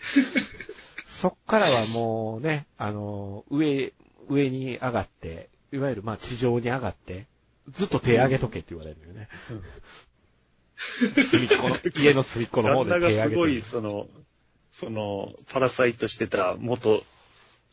[1.04, 3.92] そっからはもうね、あの、上、
[4.28, 7.26] 上に上がって、いわゆるまあ地上に上がって、
[7.70, 9.28] ずっと手上げとけって言われるよね。
[11.30, 13.22] 隅っこの、 家の隅っこの方旦那で手上げて。
[13.22, 14.06] がすごい、その、
[14.70, 17.04] その、パラサイトしてた元、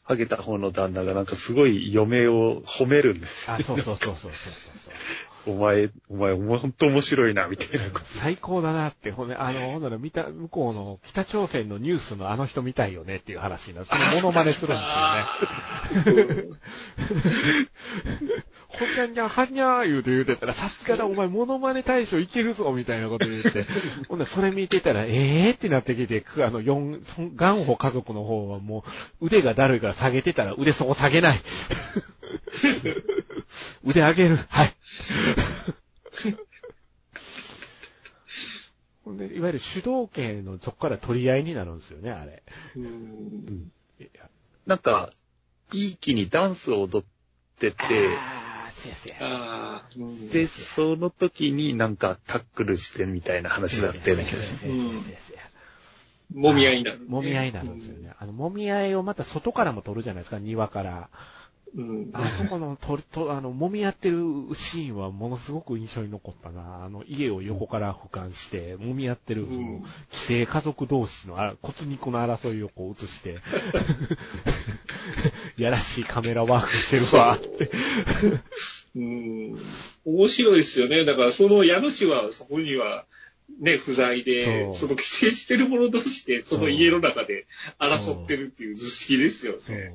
[0.04, 3.56] ハゲた方の旦那がなんかすごい嫁を褒めるんですよ。
[3.56, 4.50] あ、そうそうそうそうそうそ
[4.90, 5.02] う。
[5.54, 8.06] お前、お前、ほんと面白いな、みたいなこと。
[8.06, 13.86] 最高だなって、ほんで、あの、ほんなら見た、向こうの北朝鮮のニュースのあの人みたいよねっていう話になる。
[13.86, 14.90] そのモノマネするんです
[16.26, 16.50] よね。
[18.80, 23.66] あーほんにゃんにゃん、はんにゃー言うて言うてたら、さすがだ、お前モノマネ大賞いけるぞ、みたいなこと言って。
[24.08, 28.84] ほんで、それ見てたら、ええーってなってきて、くあの、四、そんガンホ家族の方はも
[29.22, 31.40] う、腕がだるいから下げてたら、腕そこ下げない。
[33.84, 34.40] 腕上げる。
[34.50, 34.74] はい。
[39.04, 42.44] ほんで、いわゆる主導権のそこから取り合いになるんですよね、あれ。
[42.76, 44.30] うんいや
[44.66, 45.10] なんか、
[45.74, 47.08] いい気にダンスを踊っ
[47.60, 48.24] てて、
[48.70, 49.16] ああ、せやせや。
[49.20, 55.34] あーうんで、その時になんかタックルしてみたいな話だったような気がします。
[56.34, 58.14] もみ合いになる、もみ合いになるんですよね。
[58.20, 61.10] あの、もみ合いをまた外からも撮るじゃないですか、庭から。
[61.76, 62.10] うん。
[62.14, 64.18] あそこの、と、と、あの、もみ合ってる
[64.54, 66.84] シーンはものすごく印象に残ったな。
[66.86, 73.40] あの、家を横から俯瞰して、もみ合ってる、そうんの、既成家族同士のあ骨肉の争いをこう映して、
[75.60, 77.70] やらしいカメラワークしてるわ、って。
[78.96, 79.58] うん。
[80.06, 81.06] 面白いですよね。
[81.06, 83.06] だから、その家主は、そこには、
[83.62, 87.48] ね、不在で、その規制してる者同士で、その家の中で
[87.80, 89.94] 争ってるっていう図式ですよね。。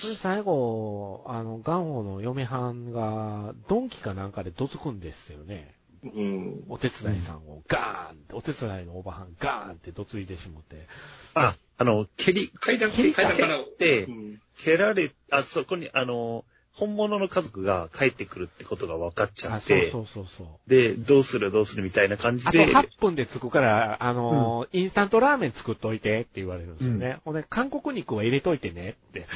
[0.00, 5.74] それ最後、あの、ガンホの嫁はんが、ドンキかなんかでどつくんですよね。
[6.02, 6.64] うん。
[6.68, 10.86] お手伝いさんをガーンって、お手伝いのおばはんガーンってどついてしもて。
[11.34, 13.64] あ、あの、蹴り、階段、蹴り階段から。
[13.78, 20.46] でうん蹴られ、あそこに、あの、本物の家族が帰ってくるってことが分かっちゃあ、そうって、そうそうそう。
[20.70, 27.18] で、どうするどうするみたいな感じあとで、8分で着くから、あのーインスタントラーメン作っといてって言われるんですよね。
[27.24, 29.26] ほんで、韓国肉は入れといてねって、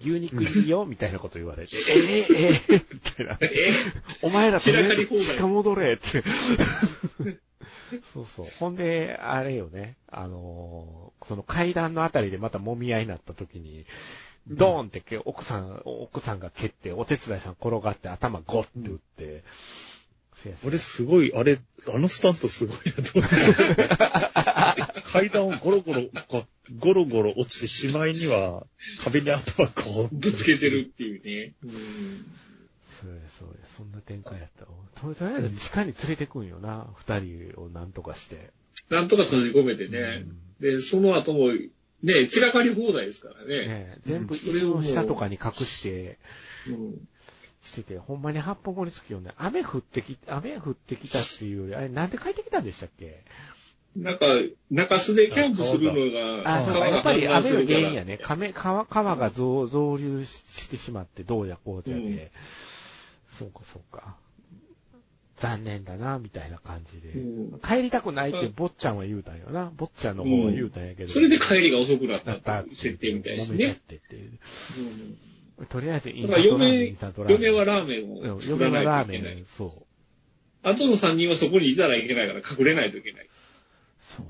[0.00, 3.38] 牛肉いいよみたいなこと言われて、 えー、えー、みたいな。
[3.40, 3.72] え
[4.22, 6.24] お前らとりあえず散らかり放題近戻れって。
[8.12, 8.46] そうそう。
[8.58, 13.86] ほんで、あれよね、あのーその階段のあたりでまた揉み合いになった時に、
[14.48, 19.44] ドーンってけ奥さん、奥さんが蹴って、お手伝いさん転がって頭ゴッて打って、
[20.34, 25.02] せやせや俺すごい、あれ、あのスタントすごいなと思って。
[25.12, 26.02] 階段をゴロゴロ、
[26.78, 28.66] ゴロゴロ落ちてしまいには、
[28.98, 31.54] 壁に頭こう、ぶつけてるっていうね。
[31.62, 32.26] うん
[32.82, 34.70] そうや、そうや、そんな展開やったわ。
[34.94, 38.50] ととりあえず地下に連れてくんよな、二人をなんとかして。
[38.90, 40.24] なんとか閉じ込めてね。
[40.60, 41.52] で、その後も、
[42.02, 43.66] ね、散らかり放題ですからね。
[43.66, 46.18] ねえ全部うん椅子の下とかに隠して、
[46.68, 47.08] うん
[47.62, 49.30] してて、ほんまに八本森つきよね。
[49.36, 53.22] 雨降ってき、雨降ってきたっていうより、あれなんで帰ってきたんでしたっけ？
[53.96, 54.26] なんか、
[54.70, 56.10] 中洲でキャンプするの
[56.42, 58.18] が、あ、そうか、やっぱり雨の原因やね。
[58.18, 62.20] 亀川、川が増増流してしまって、どうやこうじゃで、うん
[63.28, 64.16] そうか、そうか。
[65.36, 67.08] 残念だな、みたいな感じで。
[67.10, 69.72] うん帰りたくないって、坊ちゃんは言うたんよな。
[69.76, 71.12] 坊ちゃんの方は言うたんやけど。
[71.12, 73.80] それで帰りが遅くなった設定みたいです揉めちゃっね。
[73.88, 74.30] てっていう。
[74.78, 77.42] うんとりあえずインスタントラーメン、嫁、インスタントラーメン。
[77.42, 79.44] 嫁はラーメンうんを作嫁はラーメいといけないン、。
[79.44, 79.70] そう。
[80.62, 83.28] あとの3人はそこにいたらいけないから隠れないといけない。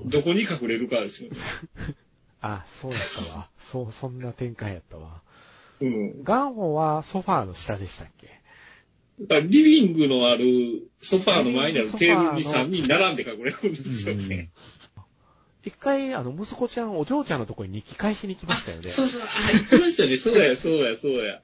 [0.05, 1.37] どこに隠れるかですよね。
[2.41, 3.49] あ、そうやったわ。
[3.59, 5.21] そう、そんな展開やったわ。
[5.81, 6.23] うん。
[6.23, 8.27] ガンホはソファーの下でしたっけ？
[9.19, 14.49] リビングのあるソファーの前にあるテーブルに3人並んで隠れるんですよね。
[15.63, 18.89] 一回、あの、息子ちゃん、お嬢ちゃんのところに日記返しに来ましたよね。
[18.89, 20.17] そうそう、あ、言ってましたね。
[20.17, 21.41] そうや、そうや、そうや。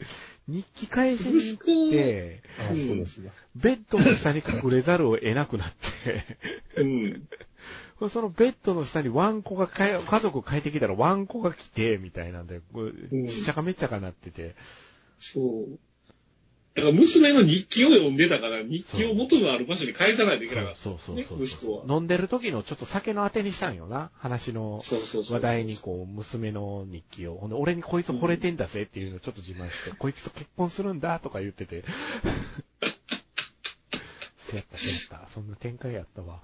[0.50, 3.32] 日記返しに行って、あ、そうですね。
[3.56, 7.28] ベッドの下に隠れざるを得なくなって、うん。
[8.08, 12.62] そのベッドの下にワンコが家族帰ってきたらワンコが来て、みたいなんで、
[13.28, 14.56] しっちゃかめっちゃかなってて、
[15.20, 15.80] そう。
[16.76, 20.80] だから娘の日記を読んでたから、日記を元のある場所に返さないといけなかった。
[20.80, 21.36] そうそうそ
[21.86, 21.92] う。
[21.92, 24.82] 飲んでる時のちょっと酒のあてにしたんよな、話の。
[25.30, 27.36] 話題にこう、娘の日記を。
[27.36, 31.84] ほんで、俺にこいつ惚れてんだぜっていうのをちょっと自慢して、こいつと結婚するんだとか言ってて。
[34.38, 35.28] せやった、せやった。
[35.28, 36.42] そんな展開やったわ。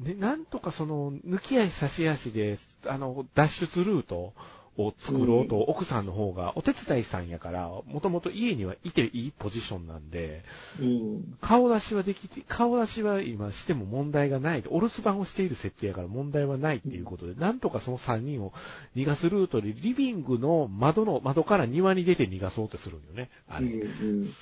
[0.00, 4.32] で、なんとかその、抜き足差し足で、あの、脱出ルート
[4.78, 10.42] を作ろうと、奥さんの方が、お手伝いさんやから、もともと家にはいていいポジションなんで、
[10.80, 11.36] うん。
[11.42, 14.64] 顔出しはできて、顔出しは今しても問題がない。
[14.68, 18.54] お留守番をしている設定やから問題はないっていうことで、なんとかその3人を
[18.96, 23.28] 逃がすルートで、リビングの窓の、窓から庭に出て逃がそうとするんよね。
[23.48, 23.80] あうん。
[23.80, 23.86] れ。
[23.86, 24.34] うん。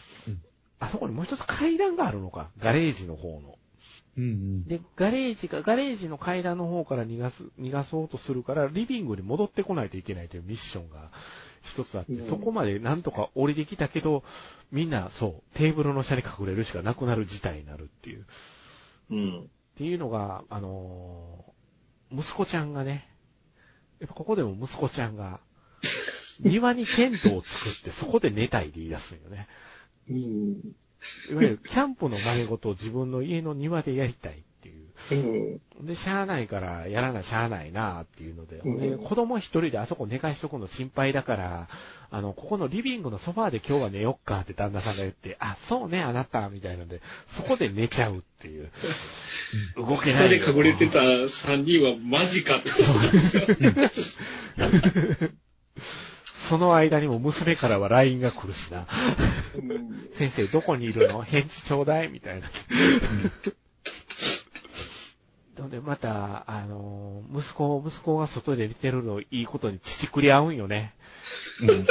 [0.80, 2.50] あそこにもう一つ階段があるのか。
[2.60, 3.58] ガレージの方の。
[4.18, 4.64] うんうん。
[4.64, 11.10] で、ガレージが、ガレージの階段の方から逃がす、逃がそうとするから、リビングに戻ってこないといけないというミッションが
[11.62, 14.24] 一つあって、うんそこまでなんとか降りてきたけど、
[14.72, 18.26] みんな、そう、テーブルの下に隠れるしかなくなる事態になるっていう。
[19.10, 19.40] うん。
[19.42, 21.48] っていうのが、あのー
[22.10, 23.06] 息子ちゃんがね、
[24.00, 25.40] やっぱここでも息子ちゃんが、
[26.40, 29.46] 庭にテントを作ってそこで寝たいで言い出すんよね。
[30.08, 30.60] うん。
[31.30, 35.60] いわゆるキャンプの真似事を自分の家の庭でやりたいっていう。
[35.80, 35.86] うん。
[35.86, 41.68] で、しゃあないから、やらなしゃあないなっていうので、うんで子供一人であそこ寝かしとくの心配だから、
[42.10, 48.70] あの、ここのリビングのソファーで今日は寝よっかって旦那さんが言って、あ、そうね、あなた、みたいなので、そこで寝ちゃうっていう。
[49.76, 53.46] 動けないで隠れてた3人はマジかって思うんですよ。
[56.38, 58.86] その間にも娘からは LINE が来るしな。
[59.56, 61.22] うん先生、どこにいるの？
[61.26, 62.08] 返事ちょうだい？
[62.08, 62.48] みたいな。
[65.58, 70.94] ので、また、あの、息子、息子が外で寝てるのをいいことに乳くり合うんよね。
[71.60, 71.86] うん。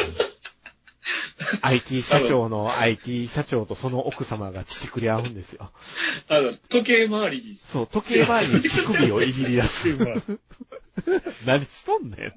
[1.62, 5.72] IT 社長の IT 社長とその奥様が乳くり合うんですよ。
[6.30, 7.60] あの、時計回りに。
[7.64, 9.98] そう、時計回りに乳首をいじり出す。
[11.46, 12.34] 何しとんねん。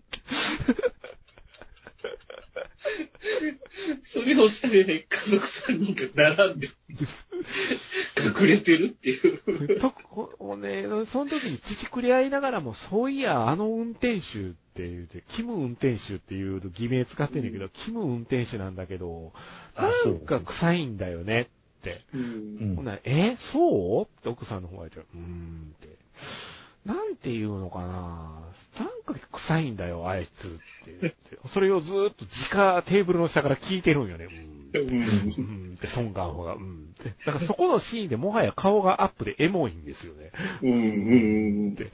[4.04, 6.68] それを下でね、家族3人が並んで、
[8.40, 9.80] 隠れてるっていう。
[9.80, 14.42] と、こね、その時に乳くり合いながらも、そういや、あの運転手っ
[14.74, 19.32] て言うて、キム運転手っていう偽名使ってんだけど、キム運転手なんだけど、
[19.74, 21.46] あなんか臭いんだよねっ
[21.82, 22.00] て。
[22.14, 24.04] うんほんならえそう？
[24.04, 25.88] って奥さんの方が言って、うーんって。
[26.84, 28.40] なんて言うのかな
[28.78, 30.50] なんか臭いんだよ、あいつっ
[30.84, 31.38] て言って。
[31.46, 34.26] それをずーっと直テーブルの下から聞いてるんよね。
[34.26, 34.80] うん。
[34.80, 34.90] うん。
[34.92, 35.74] うん。
[35.76, 36.94] って、ソンガンホが、うん。
[36.98, 37.14] って。
[37.24, 40.30] だからそこのシーンでもはや顔がアップでエモいんですよね。
[40.62, 40.72] うん。
[40.72, 41.74] うん。
[41.74, 41.90] で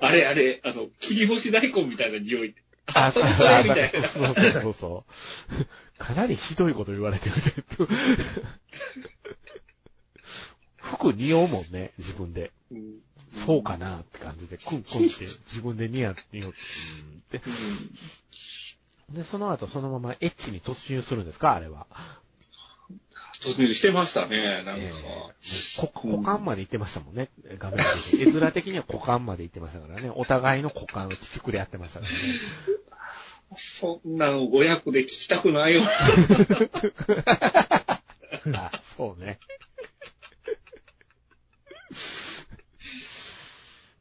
[0.00, 2.54] あれあれ、あの、切り干し大根みたいな匂い。
[2.86, 5.64] あ、それそれみたいなそうそうそうそうそう。
[5.98, 7.40] かなりひどいこと言われてるで。
[10.76, 12.52] 服似合うもんね、自分で。
[12.80, 12.94] うん
[13.32, 16.56] そうかなって感じで、クンクンって自分で似合って、似合って、
[17.36, 17.40] うんって。
[19.18, 21.54] で、その後そのままエッチに突入するんですか？
[21.54, 21.86] あれは。
[23.42, 24.82] 突入してましたね、なんか。
[24.82, 24.94] えー
[25.92, 27.84] こ股間まで行ってましたもんね、画面で。
[28.22, 30.10] 絵面的には股間まで行ってましたからね。
[30.14, 32.18] お互いの股間を乳くれやってましたからね。
[33.56, 35.82] そんなの親子で聞きたくないよ。
[38.54, 39.38] あ、そうね。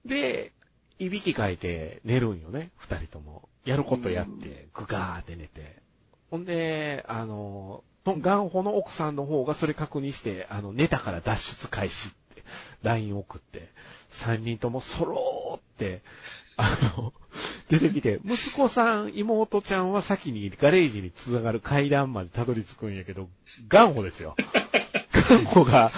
[0.05, 0.51] で、
[0.99, 3.47] いびきかいて寝るんよね、二人とも。
[3.65, 5.81] やることやって、ぐがーって寝て。
[6.29, 12.43] ほんで、あの、とガンホの奥さんの方がそれ確認して、あの、寝たから脱出開始って、
[12.83, 13.69] LINE 送って、
[14.09, 16.01] 三人ともそろーって、
[16.57, 17.13] あの、
[17.69, 23.29] 出てきて、息子さん、妹ちゃんは先にガレージに繋がる階段までたどり着くんやけど、
[23.69, 24.35] ガンホですよ。
[25.13, 25.91] ガンホが、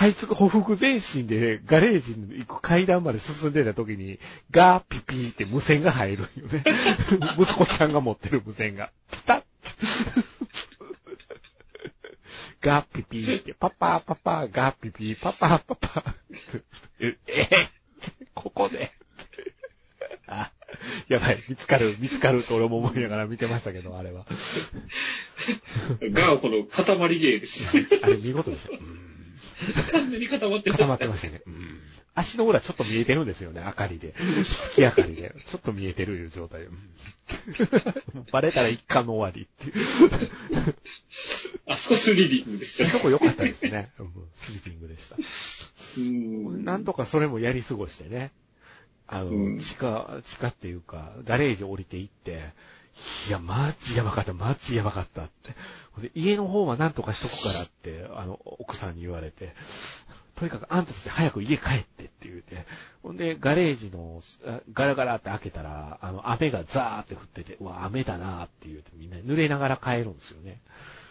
[0.00, 4.18] 這いつく匍匐前進でガレージに行く階段まで進んでた時に、
[4.50, 6.64] ガーピピーって無線が入るんよね。
[7.38, 8.90] 息子ちゃんが持ってる無線が。
[9.12, 9.42] ピタッ
[12.62, 16.14] ガーピピーって、パパーパパー、ガーピピー、パパーパパー。
[17.00, 17.48] え、え
[18.34, 18.92] ここで。
[20.26, 20.50] あ、
[21.08, 24.24] やばい、見つかる、見つかると俺も思いながら見てましたけど、あれは。
[26.00, 27.68] が、この塊芸です。
[28.02, 28.72] あれ見事でした。
[28.72, 29.09] うん
[29.92, 31.42] 完全に固まってま固まってましたね。
[31.46, 31.80] うん
[32.12, 34.14] 足の裏ちょっと見えてるんですよね、明かりで。
[34.44, 35.32] 月明かりで。
[35.46, 36.62] ちょっと見えてるいう状態。
[36.62, 36.78] うん
[38.32, 40.74] バレたら一巻の終わりっていう。
[41.66, 43.92] あそこスリリングでしたそういうとこ良かったですね。
[44.00, 45.16] うんスリピングでした。
[45.98, 46.64] うん。
[46.64, 48.32] なんとかそれもやり過ごしてね。
[49.06, 52.40] あの、うん地下、地下っていうか、ガレージ降りて行って、
[53.28, 55.50] いや、マジやばかった、マジやばかったって。
[56.00, 59.52] で家の方はなんとかしとくからって、あの、奥さんに言われて、
[60.40, 62.64] とにかくあんたたち早く家帰ってって言うて、
[63.02, 70.60] ほんで、ガレージの、あガラガラって開けたら、あの、雨がザーって降ってて、うわ、雨だなって言うて、みんな濡れながら帰るんですよね。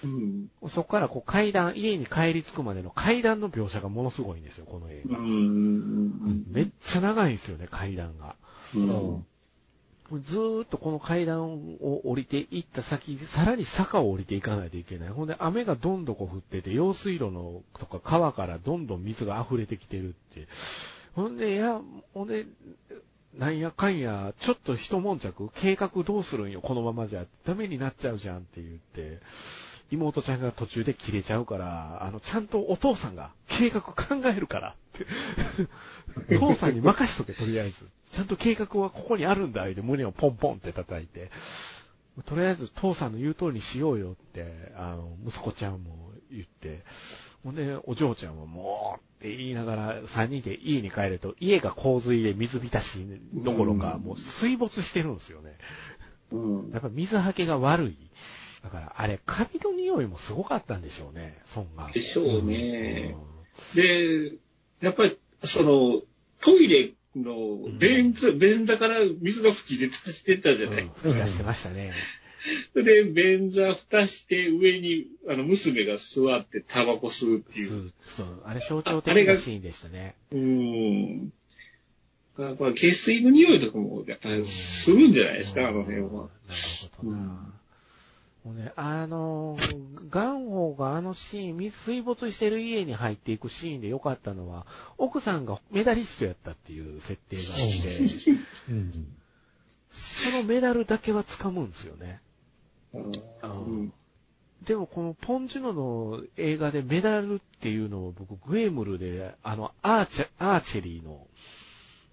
[0.04, 0.48] うん。
[0.68, 5.20] そこからこう階段、家に帰り着くまでの階段の描写がものすごいんですよ、この映う画。
[5.20, 6.46] ん。
[6.52, 8.36] めっちゃ長いんですよね、階段が。
[8.76, 9.26] うん。
[10.24, 15.10] ずーっとこの階段を降りていった先、さらに坂を降りていかないといけない。
[15.10, 20.48] ほんで雨がどんどこ降ってて、用水路のとか川からどんどん水が溢れてきてるって。
[21.16, 21.82] ほんで、いや、
[22.14, 22.46] ほんで、
[23.38, 27.26] なんやかんや、ちょっと一悶着、計画どうするんよ、このままじゃ。
[27.46, 29.20] ダメになっちゃうじゃんって言って、
[29.92, 33.96] 妹ちゃんが途中で切れちゃうから、あの、ちゃんとお父さんが計画考
[34.26, 34.76] えるから
[36.40, 37.86] 父さんに任しとけ、とりあえず。
[38.12, 41.30] ちゃんと計画はここにあるんだ、言うて胸をポンポンって叩いて。
[42.26, 46.84] とりあえず父さんの言う通りにしようよって、あの、息子ちゃんも言って。
[47.44, 55.56] ほんで、お嬢ちゃんはもうって言いながら、三人で家に帰ると、家が洪水で水浸しどころか、うんもう水没してるんですよね。
[56.32, 56.72] うん。
[56.72, 57.98] やっぱ水はけが悪い。
[58.64, 61.90] だから、あれ、カビの匂いもすごかったんでしょうね、ソンが。
[61.92, 63.16] でしょうね。
[63.74, 64.34] で、
[64.82, 66.02] やっぱり、その、
[66.42, 70.76] トイレの便座、便座から水が吹き出たしてたじゃうん。
[70.76, 70.84] ない。
[70.84, 71.94] うん、吹き出してましたね。
[72.74, 77.92] で、便座蓋して上に、あの、娘が座ってタバコ吸うっていう。
[78.02, 78.42] そう。
[78.46, 80.16] あれ象徴的なシーンでしたね。
[80.32, 81.30] うん。
[82.38, 86.08] だから、下水の匂いとかも、やっぱりするんじゃないですか、あの辺は。
[86.08, 86.30] なる
[86.96, 87.59] ほどな。
[88.46, 89.58] もうね、あの、
[90.10, 94.66] ガンホがあのシーン、水水没してる家に入っていくシーンで良かったのは、
[94.98, 98.32] 奥さんがメダリストやったっていう設定があって、
[98.72, 99.08] うん。
[99.92, 102.22] そのメダルだけは掴むんですよね。
[102.94, 103.94] うん。
[104.66, 111.28] でもこのポンジュノの映画でメダルっていうのを僕、グエムルで、あの、アーチェ、アーチェリーの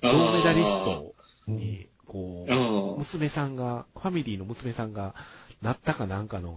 [0.02, 1.14] 銅メダリスト
[1.46, 2.98] に、こう。
[2.98, 5.14] 娘さんが、ファミリーの娘さんが、
[5.66, 6.56] なったかなんかの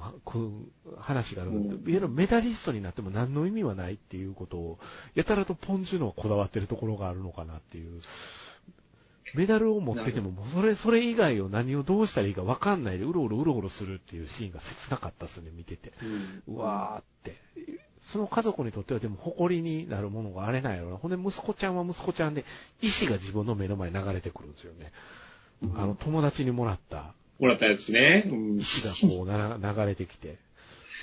[0.99, 4.79] 話があるんだけど、いわゆるメダリストになっても何の意味はないっていうことを、
[5.15, 8.01] やたらとポンジュノはこだわってるところがあるのかなっていう。
[9.33, 15.91] メダルを持ってても、もうそれ、それ以外を何をどうしたらいいか分かんないで、うろうろうろうろするっていうシーンが切なかったですね、見てて。
[16.47, 17.41] うんうわーって。
[18.01, 20.97] その家族にとってはでも誇りになるものがあれないやろな。
[20.97, 22.45] ほんで息子ちゃんは息子ちゃんで、
[22.81, 24.91] 意志が自分の目の前に流れてくるんですよね。
[25.75, 28.25] あの、友達にもらったもらったやつね。
[28.27, 28.57] うん。
[28.57, 30.37] 石がこうな流れてきて、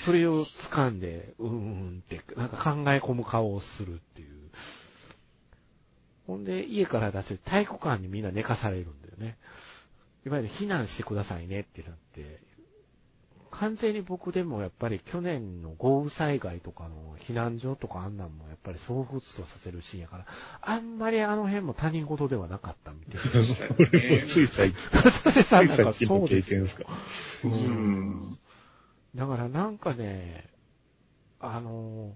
[0.04, 4.28] それを掴んで、うーんって、なんか考え込む顔をするっていう。
[6.26, 9.36] ほんで、家から出して体育館にみんな寝かされるんだよね。
[10.26, 12.40] いわゆる避難してくださいねってなって、
[13.60, 20.26] 完全に僕でもやっぱり去年の豪雨災害とかの避難所とかあんなんもやっぱり彷彿とさせるシーンやから、
[20.60, 23.74] あんまりあの辺も他人事ではなかったみたいな。
[23.74, 26.84] これもつい最近、つい最近の経験ですか？
[29.14, 30.50] だからなんかね、
[31.40, 32.14] あの、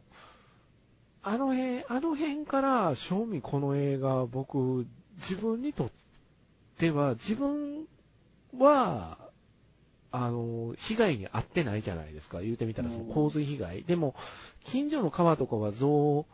[1.23, 4.87] あの辺、あの辺から、正味この映画、僕、
[5.17, 5.91] 自分にとっ
[6.77, 7.87] ては、自分
[8.59, 9.30] は、
[10.13, 12.41] あの、被害に遭ってないじゃないですか。
[12.41, 13.85] 言うてみたら、その洪水被害。
[13.85, 14.15] でも、
[14.65, 16.27] 近所の川とかは増、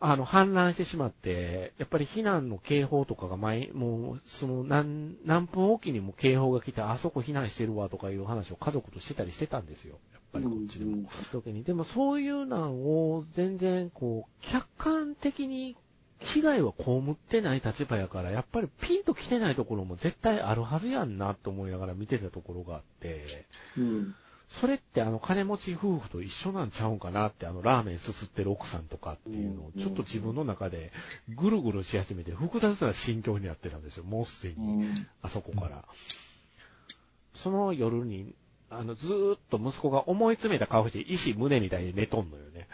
[0.00, 9.98] あの、氾濫してしまって、やっぱり避難の警報とかが毎、もう、その、何、何分おきにも警報が来て、あそこ避難してるわとかいう話を家族としてたりしてたんですよ。
[10.12, 10.92] やっぱりこっちでも。
[10.92, 11.64] うん時に。
[11.64, 15.76] でもそういうのを全然、こう、客観的に
[16.20, 23.46] 被害は被ってない立場やから、やっぱりピンと来てないところも絶対あるはずやんなと思いながら見てたところがあって、
[23.76, 24.14] うん。
[24.48, 30.92] それってあの金持ち夫婦と一緒なんちゃうんかなって、あのラーメンすすってる奥さんとかっていうのを、ちょっと自分の中で
[31.36, 34.66] ぐるぐるし始めて複雑な心境になってたんですよ、もうすでうに。
[34.86, 35.06] ん。
[35.22, 35.84] あそこから。
[37.34, 38.34] その夜に、
[38.68, 42.66] あの、ずーっと息子が思い詰めた顔して石胸みたいに寝とんのよね。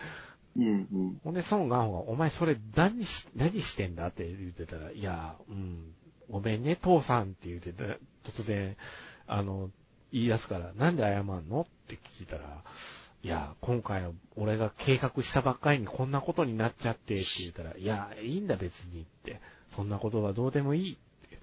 [0.57, 0.89] うん。
[0.93, 1.21] うん。
[1.23, 5.93] ほんで、孫ガンホが、お前それ何し、何してんだって言ってたら、いや、うん、
[6.31, 7.85] ごめんね、父さんって言ってた、
[8.29, 8.77] 突然、
[9.27, 9.71] あの、
[10.13, 12.63] 言い出すから、なんで謝んのって聞いたら、
[13.23, 19.41] いや、今回は俺が計画したばっかりにこんなことになっちゃってって言ったら、いや、いいんだ別にって、
[19.75, 20.97] そんなことはどうでもいいっ
[21.29, 21.39] て。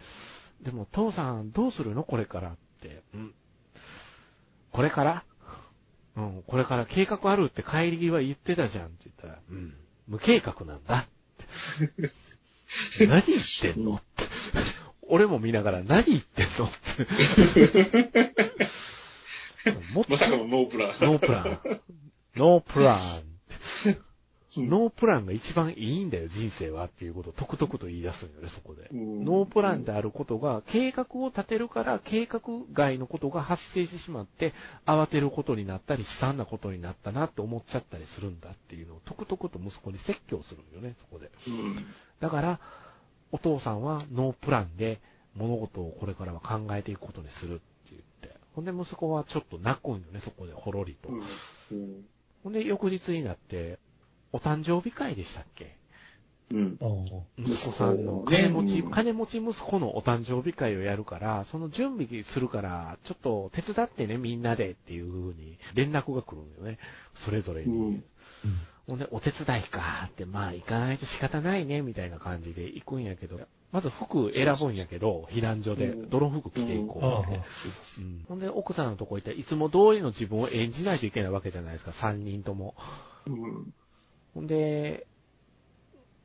[0.63, 3.01] でも、父さんどうするのこれからって。
[3.13, 3.33] うん。
[4.71, 5.23] これから
[6.15, 9.73] うん、これから計画あるって帰り際言ってたじゃんって言ったら、うん、
[10.07, 12.11] 無計画なんだって。
[13.07, 13.95] 何言ってんの？
[13.95, 14.23] って。
[15.07, 16.65] 俺も見ながら何言ってんの？
[16.65, 16.71] っ
[19.63, 19.71] て。
[19.93, 20.93] もっとまさかのノープラン。
[21.01, 21.59] ノープラン。
[22.35, 22.99] ノープラン。
[24.57, 28.87] うんノープランが一番いいんだよ、人生はっていうことをとくとくと言い出すんよね、そこで。
[28.91, 32.41] うんノープランであることが、計画を立てるから、計画
[32.71, 34.53] 外のことが発生してしまって、
[34.85, 41.31] 慌てることになったり、悲惨なことになったなって思っちゃったりするんだっていうのを、とくとくと息子に説教するんよね、そこで。
[41.47, 41.85] うん。
[42.19, 42.59] だから、
[43.31, 44.99] お父さんはノープランで
[45.35, 48.37] 物事をこれからは考えていくことにするって言って。
[48.55, 51.09] ほんで息子はちょっと泣くんよね、そこでほろりと。
[51.09, 52.05] うん。
[52.43, 53.79] ほんで翌日になって、
[54.33, 55.77] お誕生日会でしたっけ？
[56.51, 56.77] うん。
[57.37, 66.77] 息子さんのね金持ち、うん金持ち息子のお誕生日会をやるから、その準備するから、ちょっと手伝ってね、みんなでっていう風に連絡が来るんよね。
[67.15, 67.73] それぞれに。
[67.73, 68.03] うん
[68.85, 73.39] ほんで、お手伝いかって、まあ行かないと仕方ないね、みたいな感じで行くんやけど、
[73.71, 77.39] まず服選ぶんやけど、避難所で、うん泥服着ていこうああって。
[77.99, 82.75] うんほんで、奥さんのとこ行ったらいつも通りの自分を演じないといけないわけじゃないですか、3人とも。
[83.27, 83.73] うん。
[84.33, 85.05] ほんで、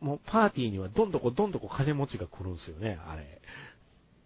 [0.01, 3.41] もうパーティーにはどんどこどんどこ金持ちが来るんですよね、あれ。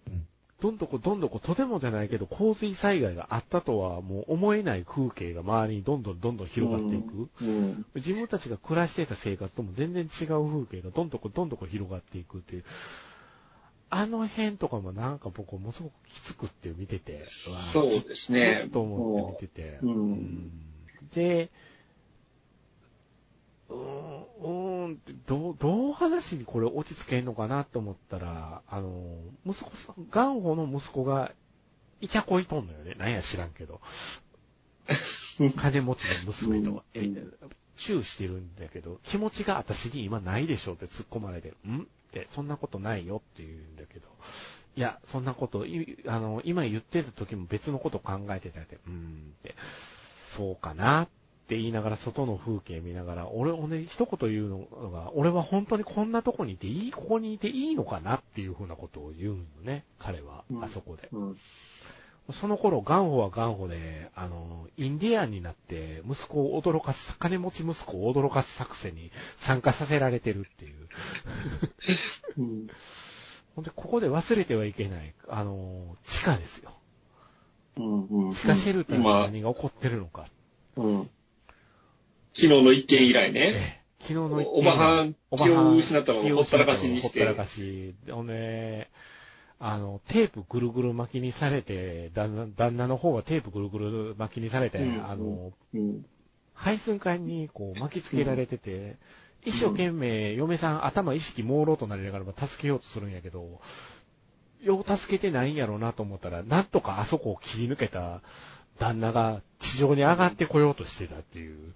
[0.08, 0.26] うん
[0.62, 7.28] どんどこどんどことてもじゃないけど、洪水災害があったとはもう思えない風景が周りにどんどんどんどん広がっていく。
[7.40, 7.84] うん。
[7.96, 10.06] 自分たちが暮らしていた生活とも全然違う
[10.46, 12.64] 風景がどんどこどんどこ広がっていくっていう。
[13.90, 17.26] あの辺とかもなんか僕ものすごくきつくって見てて。
[17.72, 19.78] そうですねと思って見てて。
[19.82, 20.50] うん
[21.12, 21.50] で、
[23.74, 29.16] うーん、どう、どう話にこれ落ち着けんのかなと思ったら、あの、
[29.46, 31.32] 息子さん、ガンホの息子が、
[32.00, 32.94] いちゃこいとんのよね。
[32.98, 33.80] なんや知らんけど。
[35.56, 37.34] 金持ちの娘と、えうん、
[37.76, 44.08] チューしてるんだけど、気持ちが私に今ないでしょって突っ込まれて、んって、そんなことないよって言うんだけど、
[44.74, 49.54] いや、そんなこと、いあの、今言ってた時も別のこと考えてたって、うーんって、
[50.26, 61.08] そうかなって言いながら外の風景見ながら、俺、俺、一言言うのが、俺は本当にこんなとこにいていい、ここにいていいのかなっていうふうなことを言うのね、彼はう、んあそこで。
[61.12, 61.36] うん。
[62.30, 70.88] その頃、ガンホはガンホで、あの、インディアンになって、息子を驚かす、金持ち息子を驚かす作戦に参加させられてるっていう。
[72.38, 72.66] うん。
[73.56, 76.72] ほんで、ここで忘れてはいけない、あの、地下ですよ。
[77.76, 78.06] うん。
[78.06, 78.32] うん。
[78.32, 80.26] 地下シェルターに今、何が起こってるのか。
[80.76, 81.10] うん。
[82.34, 83.40] 昨日の一件以来ね。
[83.54, 87.94] ええ昨日の一件おばはんおばはん気を失ったまま気をほったらかしにしてほったらかし。
[88.10, 88.90] ほんで、
[89.60, 96.04] あの、テープぐるぐる巻きにされて、旦那旦那の方はテープぐるぐる巻きにされて、うんあの、うん。
[96.54, 98.96] 配寸管にこう巻きつけられてて、
[99.44, 103.60] 一生懸命嫁さん頭意識朦朧となりながら助けようとするんやけど、
[104.62, 108.20] よう助けてないんやろうなと思ったら、なんとかあそこを切り抜けた
[108.82, 111.74] 旦那が地上に上がってこようとしてたっていう、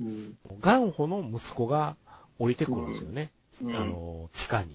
[0.00, 0.38] うん。
[0.60, 1.96] 元穂の息子が
[2.38, 3.30] 降りてくるんですよね。
[3.62, 4.68] うんあの、地下に。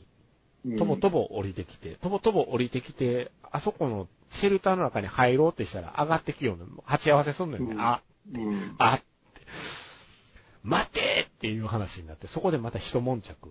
[0.65, 6.65] うんとぼとぼ降りてきて、とぼとぼ降りてきて、あそこのシェルターの中に入ろうってしたら上がってきようの。
[6.85, 7.73] 鉢合わせすんのよね。
[7.73, 8.01] うんあ、
[8.33, 8.75] うん。
[8.77, 9.05] あって、
[10.63, 13.49] 待てっていう話になって、そこでまた一悶着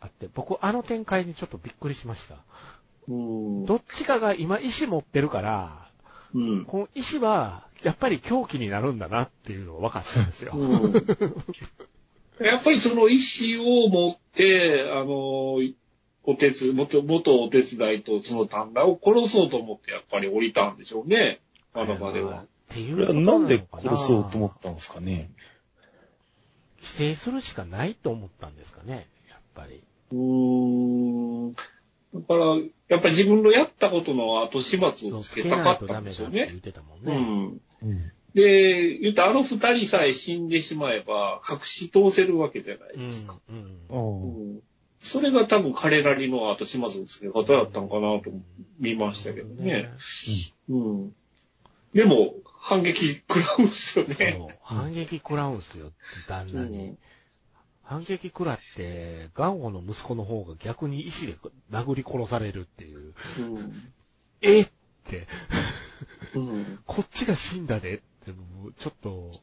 [0.00, 2.36] あって、僕あの展開にちょっとびっくりしました。
[3.08, 3.66] うん。
[3.66, 5.88] どっちかが今石持ってるから、
[6.34, 6.64] うん。
[6.64, 10.52] この石はやっぱり狂気になるんだなっていうのが分かったんですよ。
[10.54, 10.92] うん
[12.40, 15.58] やっぱりその意思を持って、あの、
[16.24, 21.40] お手つ、元、元お手伝いとその旦那を殺そうと思ってやっぱり降りたんでしょうね。
[21.74, 22.44] あの場では。
[22.44, 25.30] っていうななんで殺そうと思ったんですかね。
[26.78, 29.82] 規制するしかないと思ったんですかね、やっぱり。
[30.12, 31.56] うーん。
[32.14, 32.56] だから、
[32.88, 36.42] やっぱり自分のやったことの後始末をつつけたかったんですよね。
[36.42, 37.16] って言ってたもんうね。
[37.16, 37.60] ん。
[37.82, 38.12] うん。
[38.34, 43.08] で、言ったらあの二人さえ死んでしまえば、隠し通せるわけじゃないうん。
[43.08, 43.38] ですか。
[43.48, 44.60] うん。
[45.00, 48.30] それが多分彼なりの後始末のつけ方だったのかなと
[48.78, 49.90] 見ましたけどね。
[50.68, 51.14] うん。
[51.94, 54.58] でも、反撃食らうんですよね。。
[54.62, 55.92] 反撃食らうんすよ、
[56.28, 56.96] 旦那に。
[57.90, 61.34] 反撃食らって、ガンホの息子の方が逆に石で
[61.72, 63.14] 殴り殺されるっていう。
[63.40, 63.92] うん。
[64.42, 64.60] え？
[64.60, 64.68] っ
[65.08, 65.26] て、
[66.36, 66.78] うん。
[66.86, 68.30] こっちが死んだでって、
[68.78, 69.40] ちょっと、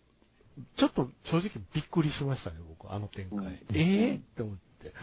[0.78, 3.38] ちょっと正直びっくりしましたね、僕、あの展開。
[3.38, 4.14] うんえ？
[4.14, 4.93] ーって思って。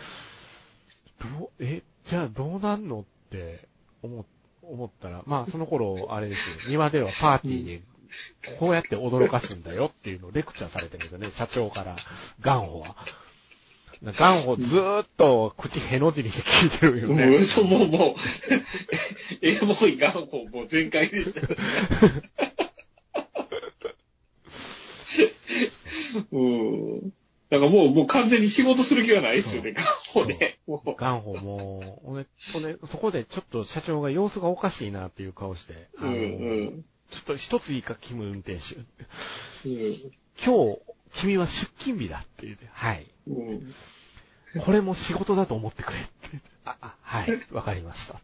[1.38, 3.68] どう、え、じゃあどうなんのって
[4.02, 4.24] 思、
[4.62, 7.82] 思ったら、まあその頃、あれですよ、庭ではパーティーで、
[8.58, 11.98] こうやって驚かすんだよっていうのをレクチャーされてるんですよね、社長から、
[12.40, 12.96] ガンホは。
[14.12, 17.26] ガンホずーっと口への字にして聞いてるよもね。
[17.26, 18.20] う、そう、もう、もう、
[19.46, 21.40] エモい願望もう全開でした。
[26.32, 27.12] うん。
[27.50, 29.84] だからもう、もう完全に仕事する気はないですよね、願
[30.14, 30.58] 望で。
[30.66, 38.74] もうガンホも、ほんで、ほんで、そこでちょっと社長が様子がおかしいなっていう顔して、あうの、ん、ちょっと一ついいか、キム運転手。
[39.68, 40.12] うん。
[40.44, 40.78] 今日、
[41.14, 43.06] 君は出勤日だって言って、はい。
[43.28, 43.74] うん。
[44.60, 46.40] これも仕事だと思ってくれって。
[46.64, 48.20] あ、あはい、わかりました。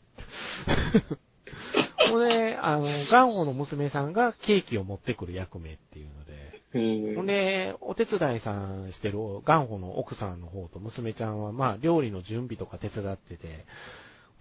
[2.10, 7.14] ほんで、あの、ガンホの娘さんがケーキを持ってくる役目っていうので、うん。
[7.16, 13.64] ほんで、お手伝いさんしてるガンホの奥さんの方と娘ちゃんは、まあ、料理の準備とか手伝ってて、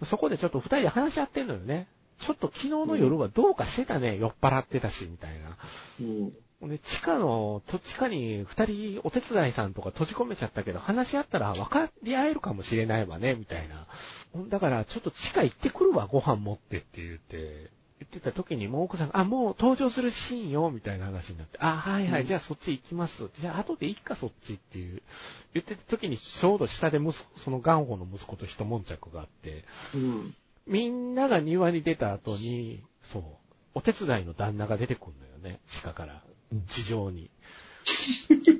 [0.04, 1.86] そこでちょっと二人で話し合ってんのよね。
[2.18, 5.56] ちょっと昨日の夜はどうかしてたね、酔っ払ってたし、みたいな。
[6.00, 6.32] うん。
[6.60, 13.86] ほんで、地下の、と地下に二人お手伝いさんとか閉じ込めちゃったけど、話し合ったら分かり合えるかもしれないわね、みたいな。
[14.48, 23.28] だから、ちょっと地下行ってくるわ、ご飯持ってって言って、言ってた時にもう奥さんが、あ、もう登場するシーンよ、みたいな話になって、あ、はいはい、うんじゃあそっち行きます。
[23.38, 25.02] じゃあ後でいいか、そっちっていう。
[25.52, 30.34] 言ってた時に、ちょうど下で息子、そのガンホの息子と一悶着があって、うん。
[30.66, 33.22] みんなが庭に出た後に、そう、
[33.74, 36.29] お手伝いの旦那が出てくるのよね、地下からうん、
[36.68, 37.30] 地上に。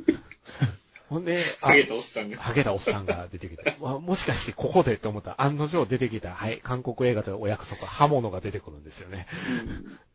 [1.10, 2.38] ほんで、あハゲたおっさんが。
[2.38, 9.26] ハゲたおっさんが出てきて、 わもしかしてここでって思ったら、案の定出てきた、はい、韓国映画でお約束、刃物が出てくるんですよね。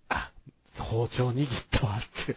[0.08, 0.32] あ、
[0.78, 2.36] 包丁握ったわって。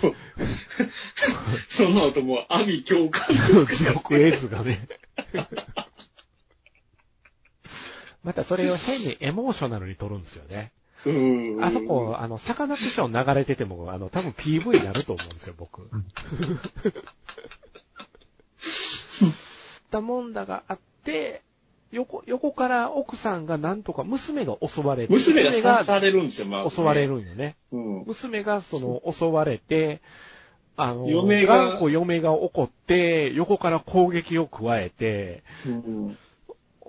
[1.70, 4.88] その後もう、阿鼻共感地獄絵図がね。
[8.24, 10.72] またそれを変にエモーショナルに撮るんですよね。
[11.62, 15.82] あそこ、あの、サカナクション流れてても、あの、多分 PV になると思うんですよ、僕。
[15.82, 15.86] っ
[19.90, 21.42] たもんだがあって、
[21.90, 27.06] 横、横から奥さんがなんとか娘が襲われて、娘が刺されるんですよ、まずね襲われ。
[27.06, 27.56] るんよね。
[27.72, 28.04] うん。
[28.06, 30.00] 娘がその襲われて、
[30.76, 36.18] あの、嫁が頑固嫁が怒って、横から攻撃を加えて、うん。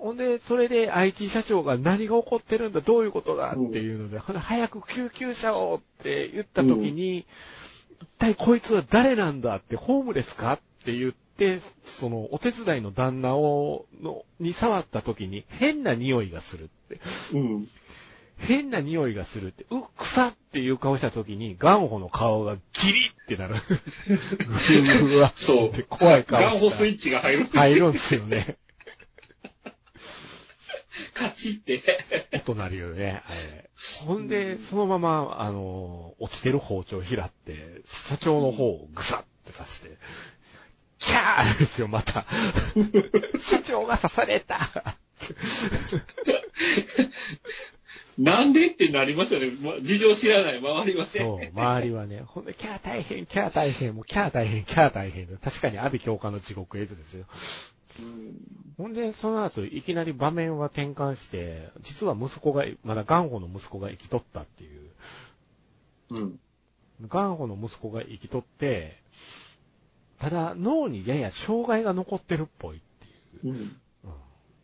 [0.02, 7.20] ほんで、それで IT 社長が何が起こってるんだ、どういうことだっていうので、ほんで早く救急車をって言った時に、
[8.02, 17.00] 一体こいつは誰なんだって、ホームレスかって言って、その、お手伝いの旦那を、の、に触った時に、変な匂いがするって。
[17.34, 17.68] うん。
[18.40, 23.54] 変な匂いがするって、うっ、草っていう顔した時に、ガンホの顔がギリってなる。
[25.16, 26.42] うわ、そう怖い顔。
[26.42, 27.46] ガンホスイッチが入る。
[27.54, 28.58] 入るんですよね。
[31.30, 31.84] チって。
[32.34, 33.70] 音鳴るよね、あれ。
[34.06, 39.98] ほんで、そのまま、あの、落ちてる包丁を拾って、社長の方をぐさって刺して、
[41.00, 42.26] キャーですよ、また。
[43.40, 44.98] 社長が刺された
[48.18, 49.52] なんでってなりますよね。
[49.62, 51.10] ま事情知らない、周りはね。
[51.12, 55.28] そう、周りはね、ほんで、キャー大変、キャー大変、もうキャー大変、キャー大変。
[55.38, 57.26] 確かに阿ビ教官の地獄絵図ですよ。
[58.00, 64.90] うんほんで、その後、いきなり場面は転換して、実は息子が、まだ元宝の息子が生きとったっていう。
[66.10, 66.40] うん。
[67.00, 68.98] 元宝の息子が生きとって、
[70.18, 72.80] ただ脳にやや障害が残ってるっぽいっ
[73.42, 73.54] ていう。
[73.54, 73.60] うん。
[73.60, 73.78] うん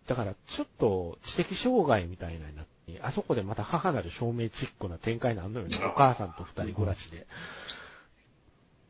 [0.07, 5.77] だから、ちょっと知的障害みたいなになって、あそこでまた母なる証明チックな展開になるのよね。
[5.85, 7.27] お母さんと二人暮らしで。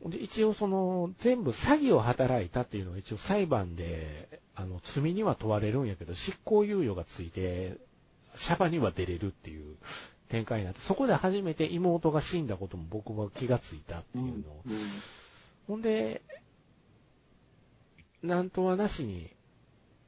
[0.06, 7.76] で、一応その、全部詐欺を働いたっていうのは一応裁判で、あの、罪には問われるんやけど、執行猶予がついて、
[8.36, 9.76] シャバには出れるっていう
[10.28, 14.62] 展開になって、そこで初めて妹が死んだことも僕は気がついたっていうのを。
[15.66, 16.22] ほんで、
[18.22, 19.30] なんとはなしに、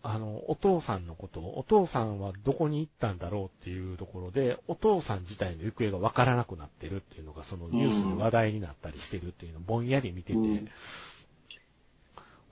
[0.02, 10.68] あの、お父さんのことを、お父さんはどこに行ったんだろうっていうところで、お父さん自体の行方がわからなくなってるっていうのが、そのニュースで話題になったりしてるっていうのをぼんやり見てて、うん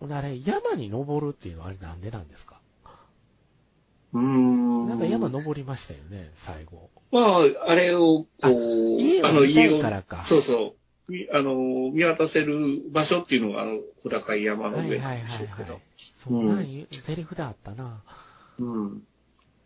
[0.00, 2.60] ほんであれ、山に登るっていうのはあれなんでなんですか？
[4.12, 4.88] うん。
[4.88, 6.88] なんか山登りましたよね、最後。
[7.10, 10.22] まあ、あれを、こう、家あの家をからか。
[10.24, 10.74] そうそう。
[11.08, 11.54] みあの、
[11.92, 15.80] 見渡せる場所っていうのが、あの、小高い山のはい上はいはいはいなんでしょうけど。。
[16.24, 18.02] そうなんいうセリフであったな。
[18.58, 19.02] うん。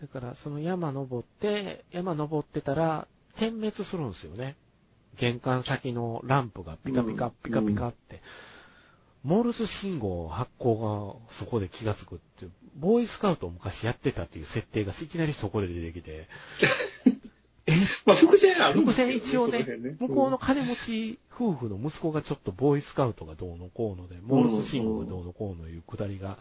[0.01, 4.57] だから、その山登って、山登ってたら、点滅するんですよね。
[5.19, 8.23] 玄関先のランプがピカピカ、うんピカピカって。
[9.25, 16.27] モールス信号発光がそこで気がつくって、ボーイスカウトを昔やってたっていう設定がいきなりそこで出てきて、
[18.07, 26.39] まあ、伏線あるん伏ですよ線一応ねその辺向こうの金持ち夫婦の息子がちょっとボーイスカウトがどうのこうので、モールス信号がどうのこうのいうくだりが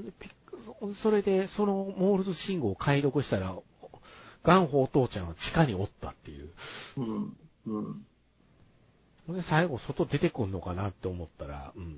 [0.88, 0.94] ん。
[0.94, 3.56] それで、そのモールス信号を解読したら、
[4.44, 6.48] ガンホお父ちゃんは地下におったっていう。
[6.96, 7.36] うん。
[7.66, 8.06] うん
[9.28, 11.96] で、最後外出てくんのかなって思ったら、うん。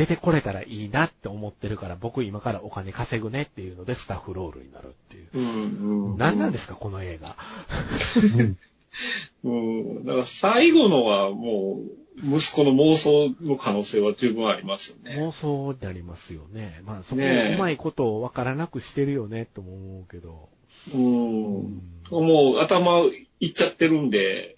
[0.00, 5.28] 出てこれたらいいなって思ってるから、僕今からお金稼ぐねっていうので、スタッフロールになるっていう。
[5.34, 6.12] うん。
[6.12, 6.16] うん。
[6.16, 7.36] 何なんですか、この映画。
[9.44, 10.06] うん。
[10.06, 11.82] だから最後のはも
[12.26, 15.16] う、息子の妄想の可能性は十分ありますよね。
[15.18, 16.80] 妄想になりますよね。
[16.86, 20.48] まあ、そこうまいことをわからなくしてるよね、とも思うけど。
[20.94, 21.82] うん。
[22.10, 23.02] もう頭
[23.40, 24.56] いっちゃってるんで、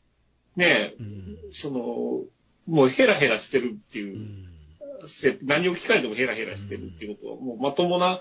[0.54, 1.36] ねうん。
[1.50, 2.20] その、
[2.72, 4.51] もうヘラヘラしてるってういう、ん。
[5.08, 8.20] せ何を聞かれてもヘラヘラしてるっていうことは、もうまともな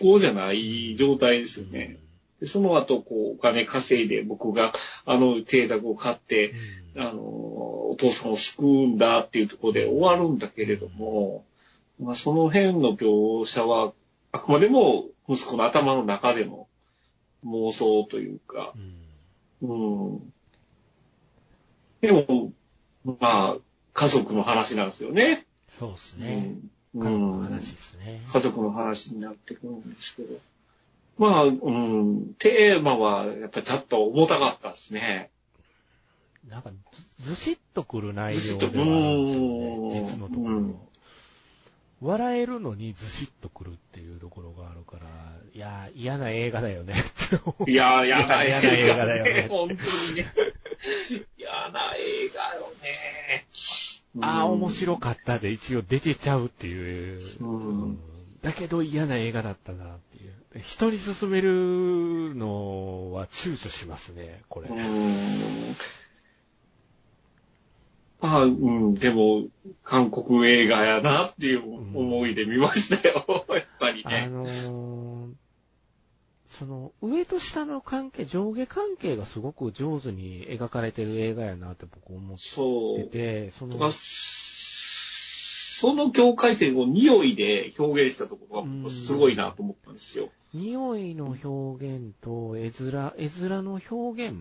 [0.00, 1.98] 思考じゃない状態ですよね。
[2.40, 4.72] でその後、こう、お金稼いで僕が
[5.04, 6.52] あの邸宅を買って、
[6.96, 7.02] うん。
[7.02, 11.44] あの、お父さんを救うんだっていうところで終わるんだけれども、
[12.00, 13.92] まあ、その辺の描写は、
[14.32, 16.66] あくまでも息子の頭の中での
[17.46, 19.02] 妄想というか、うん
[19.62, 20.32] うん。
[22.00, 22.52] でも、
[23.04, 23.56] まあ、
[23.94, 25.46] 家族の話なんですよね。
[25.78, 26.54] そうですね。
[26.94, 27.02] うん。
[27.02, 28.22] 家族のうん話ですね。
[28.26, 30.38] 家族の話になってくるんですけど。
[31.18, 35.30] まあ、うん、テーマはやっぱりちょっと重たかったですね。
[36.48, 36.70] なんか
[37.18, 39.46] ず、ずしっとくる内容ではあるんですよう
[39.86, 40.56] んね、実のところ。
[40.56, 40.76] うん
[42.02, 45.06] 笑えるのにずしっとくるっていうところがあるから、
[45.54, 46.94] いやー、嫌な映画だよね。
[47.68, 50.26] いや 嫌な映画だよね 本当にね。
[51.38, 53.46] 嫌な映画よね。
[54.20, 54.70] ああ、面い。
[54.70, 57.20] 白かったで一応出てちゃうっていう。
[57.40, 57.98] うんうん
[58.42, 60.32] だけど嫌な映画だったなっていう。
[60.60, 64.68] 人に勧めるのは躊躇しますね、これ。
[64.68, 65.76] うん。
[68.20, 69.44] まあ、うん、でも、
[69.84, 71.62] 韓国映画やなっていう
[71.96, 73.46] 思いで見ましたよ。
[73.48, 74.28] やっぱりあね。
[74.28, 75.11] のー
[76.58, 82.38] その、上と下の関係、上下関係がすごく上手に描かれてる映画やなって僕思っ。
[82.96, 90.28] てて、そのまあ、、その境界線を匂いで表現したところが僕すごいなと思ったんですよ。
[90.54, 94.36] 匂いの表現と絵面、絵面の表現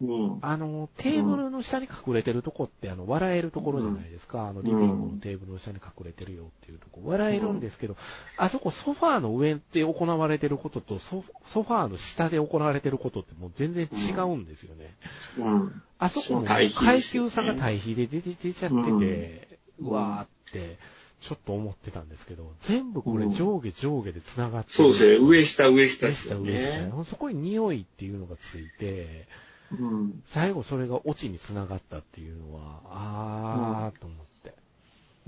[0.00, 0.38] うん。
[0.40, 4.48] あの、テーブルの下に隠れてるとこって、あの、笑えるところじゃないですか。
[4.48, 7.00] あの、リビングのテーブルの下に隠れてるよっていうとこ。
[7.04, 7.96] 笑えるんですけど、
[8.36, 14.94] あそこソファーの上で行われてることとソ、ソファーの下で行われてることってもう全然違うんですよね。
[15.38, 15.82] うん。
[15.98, 20.78] あそこもそう対比ですよね階級差が対比で出て出ちゃってて、うわーって、
[21.20, 24.74] ちょっと思ってたんですけど、全部これ上下上下で繋がってる。
[24.76, 25.18] そうですね。
[25.18, 27.04] 上下上下上ですよ下上下ね。
[27.04, 29.26] そこに匂いっていうのがついて、
[29.72, 30.22] うん。
[30.26, 34.54] 最後それがオチに繋がったっていうのは、あーと思って。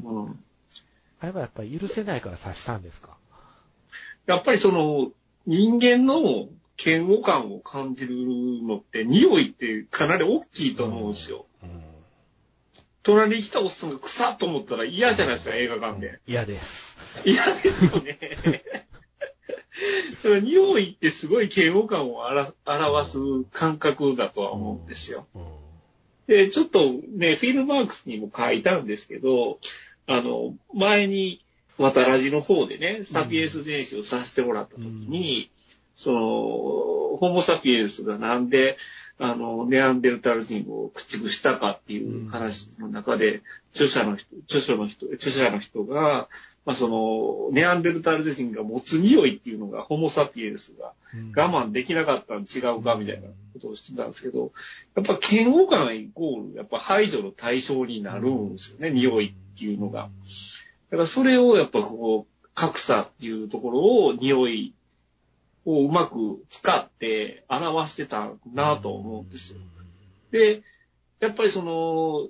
[0.03, 0.45] うん。
[1.21, 3.17] あれはやっぱり許せないから刺したんですか？
[4.27, 5.13] やっぱりその、
[5.47, 6.49] 人間の
[6.85, 8.17] 嫌悪感を感じる
[8.65, 11.47] のって、匂いってかなり大きいと思うんですよ。
[11.63, 11.83] うん。
[13.05, 16.21] 隣に来たおっさんが臭っと思ったら嫌じゃないですか、映画館で。
[16.27, 16.97] 嫌です。
[17.25, 18.19] 嫌ですよね。
[20.25, 22.23] 匂いってすごい嫌悪感を
[22.67, 23.19] 表す
[23.53, 25.27] 感覚だとは思うんですよ。
[25.35, 25.43] うん。
[26.27, 29.59] で、ちょっとね、フィルマークスにも書いたんですけど、
[30.07, 31.45] あの、前に、
[31.79, 35.51] またラジの方でね、サピエンス全史をさせてもらった時に、
[35.97, 36.21] その、
[37.19, 38.77] ホモサピエンスがなんで、
[39.19, 43.43] あの、ネアンデルタール人を駆逐したかっていう話の中で、
[43.73, 46.29] 著者の人、著書の人、著者の人が、
[46.65, 50.93] まあ、その、ネアンデルタール人が持つ匂いっていうのが、ホモサピエンスが
[51.37, 54.53] 我慢できなかったん違うかみたいなことをしてたんですけど、
[54.95, 60.09] やっぱ嫌悪感イコール、やっぱ排除の対象になるんですよね、匂いっていうのが。
[60.91, 64.75] だからそれをやっぱこう、格差っていうところを匂い
[65.65, 69.59] をうまく使って表してたなと思うんですよ。
[70.31, 70.63] で、
[71.19, 72.29] やっぱりその、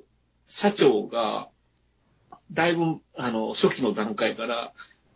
[0.48, 1.48] 社長が、
[2.52, 4.72] だいぶ、あの、初期の段階から、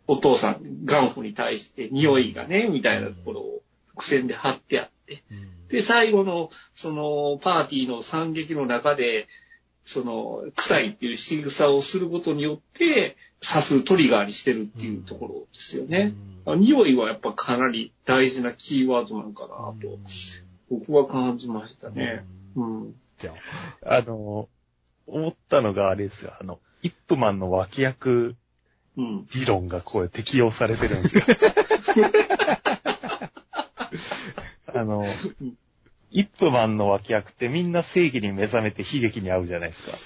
[0.07, 5.67] お父さん、元夫に対して匂いがね、みたいなところを伏線で貼ってあって、うん。
[5.67, 9.27] で、最後の、その、パーティーの惨劇の中で、
[9.85, 16.13] その、臭いっていう仕草をすることによって、刺すトリガーにしてるっていうところですよね。
[16.45, 19.99] あ匂いはやっぱかなり大事なキーワードなのかなと、
[20.69, 22.25] 僕は感じましたね。
[22.55, 22.95] うん。
[23.19, 23.33] じゃ
[23.85, 24.49] あの、
[25.05, 26.33] 思ったのがあれですよ。
[26.39, 28.35] あの、イップマンの脇役
[28.97, 29.27] うん。
[29.33, 31.23] 理論がこれ適用されてるんですよ。
[34.73, 35.05] あの、
[36.11, 39.97] イップマンの脇役ってみんな正義に目覚めて悲劇に遭うじゃないですか。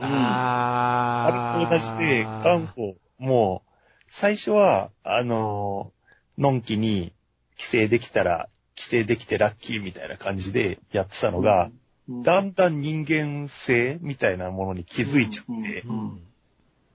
[0.00, 3.70] ああれと同じで、カンフォもう、
[4.10, 5.92] 最初は、あの、
[6.38, 7.12] のんきに、
[7.56, 16.20] 規制できたら、規制できてラッキーみたいな感じでやってたのが、うん、だんだん人間性みたいなものに気づいちゃって、うん。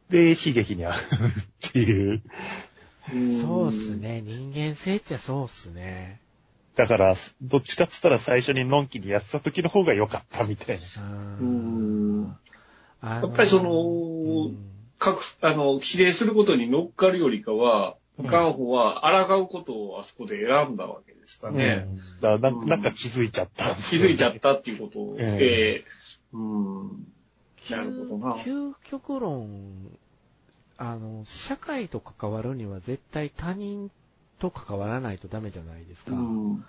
[0.09, 2.21] で、悲劇に遭うっていう。
[3.13, 3.97] うんそうっす。
[3.97, 4.21] ね。
[4.21, 6.19] 人間性っちゃそうっすね。
[6.75, 10.85] だから、どっちかっつったら最初にのんきにやってた時の方が良かったみたいな。
[13.09, 14.51] ややっぱりその
[14.97, 21.87] 各、あの、比例することに乗っかるよりかは、うんガンホは抗うことをあそこで選んだわけですかね。
[22.21, 25.85] だからななんか気づいちゃった気づいちゃったっていうことで、え
[26.33, 27.07] うん。
[27.69, 29.97] なるほどな究極論、
[30.77, 33.89] あの、社会と関わるには絶対他人
[34.39, 36.11] と関わらないとダメじゃないですか。
[36.11, 36.65] うん。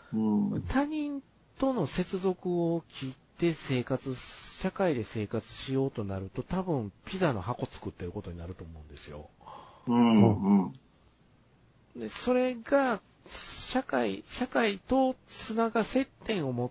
[0.52, 0.62] うん。
[0.68, 1.20] 他人
[1.58, 9.28] との接続を切って生活、社会で生活しようとなると多分ピザの箱作ってることになると思うんですよ。
[9.88, 10.62] うん。
[10.62, 10.72] うん。
[11.96, 16.70] で、それが、社会、社会とつなが接点を持っ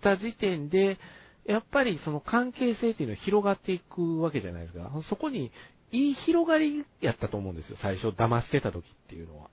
[0.00, 0.98] た時点で、
[1.44, 4.90] やっぱりその関係性っていうのは広がっていくわけじゃないですか。
[5.02, 5.50] そこに、
[5.92, 7.76] いい広がりやったと思うんですよ。
[7.76, 9.48] 最初騙してた時っていうのは。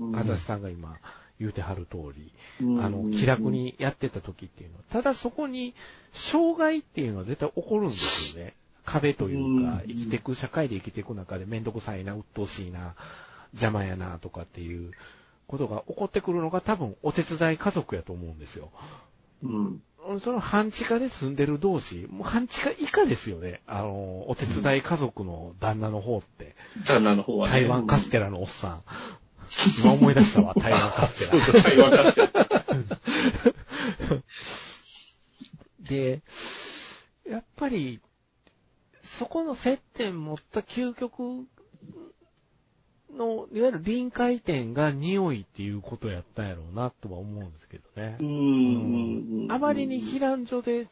[0.00, 0.12] うん。
[0.12, 0.96] かざしさんが今
[1.40, 2.32] 言うてはる通り。
[2.64, 3.50] うんあの、気楽。
[3.50, 4.84] にやってた時っていうのは。
[4.90, 5.74] ただそこに、
[6.12, 8.54] 障害っていうのは絶対起こるんですよね。
[8.84, 12.94] 壁というかう、ん生きていく、社会で生きていく中でめんどくさいな、鬱陶しいな、
[13.52, 14.92] 邪魔やな、とかっていう
[15.46, 18.70] ことが起こってくるのが多分お手伝い家族やと思うんですよ。
[19.42, 19.82] うん。
[20.20, 23.60] その半地下で住んでる同士、もう半地下以下ですよね。
[23.66, 26.54] あの、お手伝い家族の旦那の方って。
[26.86, 27.52] 旦那の方はね。
[27.52, 28.82] 台湾カステラのおっさん。
[29.82, 31.62] 今思い出したわ、 台湾カステラ。
[31.62, 32.30] 台湾カステラ。
[35.80, 36.22] で、
[37.28, 38.00] やっぱり、
[39.02, 41.46] そこの接点持った究極
[43.16, 48.24] の、いわゆる臨界点が匂いっていうことやったんやろうなとは思うんですけどねう。
[48.24, 49.46] ん。
[49.50, 50.86] あまりに避難所で、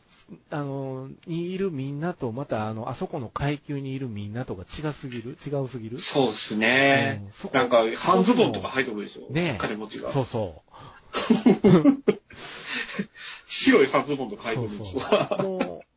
[0.50, 5.98] あの、にいるみんなと、またあの、あそこの階級にいるみんなとが違すぎる違うすぎる？
[5.98, 7.48] そうですねうんそ。
[7.48, 9.32] こなんか、半ズボンとか履いてくるでしょ？
[9.32, 10.10] ねえ金持ちが。
[10.10, 10.62] そうそ
[13.46, 14.54] 白い半ズボンとかう。
[14.54, 15.00] 履いてそうくるでしょ？
[15.00, 15.42] そう。
[15.42, 15.82] もう、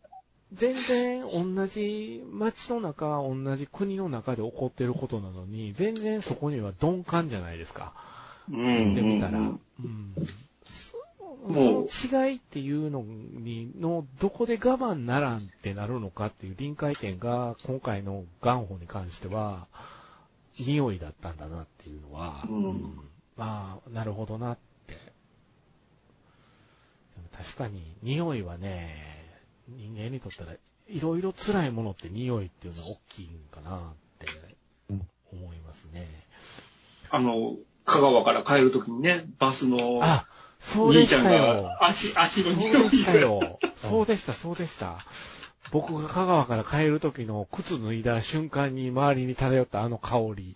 [0.54, 7.94] 全然同じ街の中、同じ国の中で起こってることなのに、全然そこには鈍感じゃないですか。
[8.52, 9.40] うん言ってみたら。
[9.40, 9.60] ううんん。
[10.66, 10.98] そ
[11.48, 11.88] の
[12.26, 19.68] 違いっていうのに、の、どこで我慢ならんってなるのかっていう臨界点が、今回の元宝に関しては、
[20.60, 23.00] 匂いだったんだなっていうのは、うん
[23.38, 24.96] まあ、なるほどなって。
[27.38, 29.11] 確かに、匂いはね、
[29.78, 30.54] 人間にとったら、
[30.88, 33.82] いろいろ辛いものって匂いっていうのは大きいんかなっ
[34.20, 34.28] て
[34.90, 36.08] うん思いますね。
[37.10, 37.56] あの、
[37.86, 40.28] 香川から帰るときにね、バスのあ、
[40.60, 41.64] そうで兄ちゃんしたよ。
[41.64, 43.20] が足、足のそう匂いでしたが。
[43.20, 43.60] よ。
[43.78, 45.06] そうでした、そうでした。
[45.72, 50.56] 僕が香川から帰る時の靴脱いだ瞬間に周りに漂ったあの香り。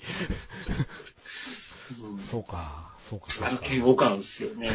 [2.02, 3.50] うんそうか、そうか、そうか。
[3.50, 4.70] あの嫌悪感ですよね。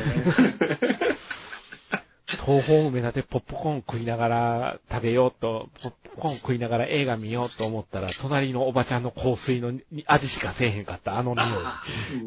[2.39, 9.72] 東方梅田でポップコーン食いながら食べようと、ポップコーン食いながら映画見ようと思ったら、隣のおばちゃんの香水の
[10.07, 11.49] 味しかせえへんかった、あの匂い。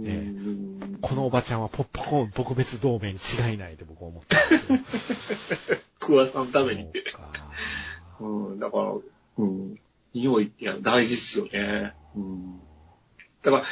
[0.06, 5.82] えうんこのおばちゃんはポップコーン撲滅同盟に違いないって僕は思ったんですけど。
[5.99, 6.84] 桑さんのために。
[6.84, 7.30] そうか
[8.20, 8.93] うん、だから、
[9.38, 9.80] うん、
[10.14, 11.93] 匂いって大事ですよね。
[12.16, 12.60] うん。
[13.43, 13.64] だから、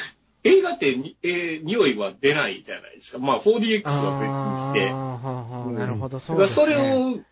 [0.44, 3.18] 映画ってに、えー匂いは出ないじゃないですか。
[3.18, 5.80] まあ、4DX は別にして。
[5.80, 6.66] なるほど、そそうですね。
[6.66, 7.22] れ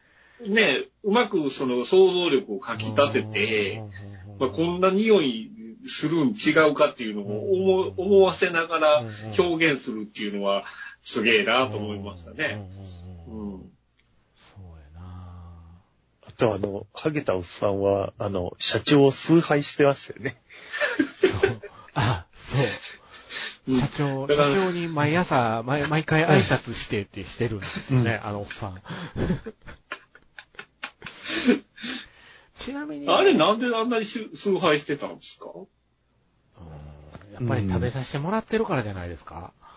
[0.47, 3.83] を、ね、うまくその想像力をかき立てて、
[4.39, 5.51] まあ、こんな匂い
[5.87, 9.05] するん違うかっていうのを思思わせながら
[9.39, 10.65] 表現するっていうのは
[11.03, 12.69] すげえなと思いましたね。
[13.29, 13.71] うん。
[14.35, 14.63] そう
[14.95, 15.81] やな
[16.27, 20.37] あとあの、ハゲたおっさんは、あの、社長を崇拝してましたよね。
[21.95, 22.61] あ、そう。
[23.81, 28.83] 社長、社長に毎朝、毎毎回挨拶してってしてるんですよね、あのおっさん。
[32.57, 35.47] ちなみに、あれなんであんなにし崇拝してたんですか？
[35.55, 35.67] うん
[37.33, 39.53] やっぱり食べさせてもらってるからじゃないですか？
[39.63, 39.70] 頭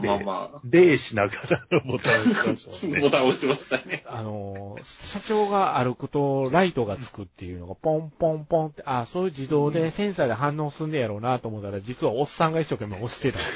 [0.00, 4.04] でまあ、ま礼しながらボタンを押してましたねボタン押してましたね。
[4.06, 13.48] あの、社長が歩くとライトがつくっていうのがポンポンポンって、あ、そういう自動でセンサーで反応すんねやろうなと思ったら、実はおっさんが一生懸命押してたって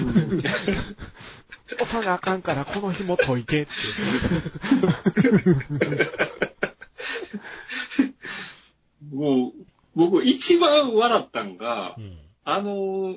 [0.00, 0.42] いう。
[1.80, 3.72] 押さなあかんからこの紐解いてって。
[9.14, 9.52] もう、
[9.94, 12.18] 僕一番笑ったんがう、ん
[12.50, 13.16] あの、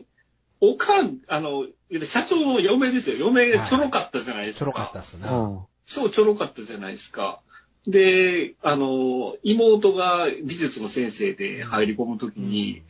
[0.61, 1.65] おかん、あの、
[2.05, 3.17] 社長の嫁ですよ。
[3.17, 4.59] 嫁ちょろかったじゃないですか。
[4.59, 5.65] ちょろかったっすな。
[5.87, 7.41] そうちょろかったじゃないですか。
[7.87, 12.83] で、あの、妹が美術の先生で入り込むときに、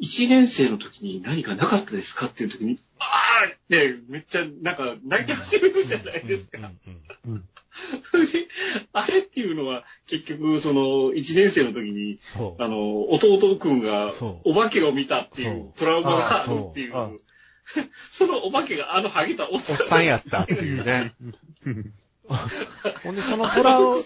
[0.00, 6.70] 一年生の時に何かなかったですかっていう時に、あーってめっちゃなんか泣き始めるじゃないですか。
[8.12, 8.32] うんうんうん。
[8.32, 8.48] で、
[8.92, 12.20] あれっていうのは結局その一年生の時に。
[12.58, 14.12] あの、弟くんが
[14.44, 17.20] お化けを見たっていそううトラウマがあるっていうう、
[18.12, 21.12] そのお化けがあのハゲたおっおっさんさんやったっていうね。
[23.02, 24.04] ほんで、そのあトラウ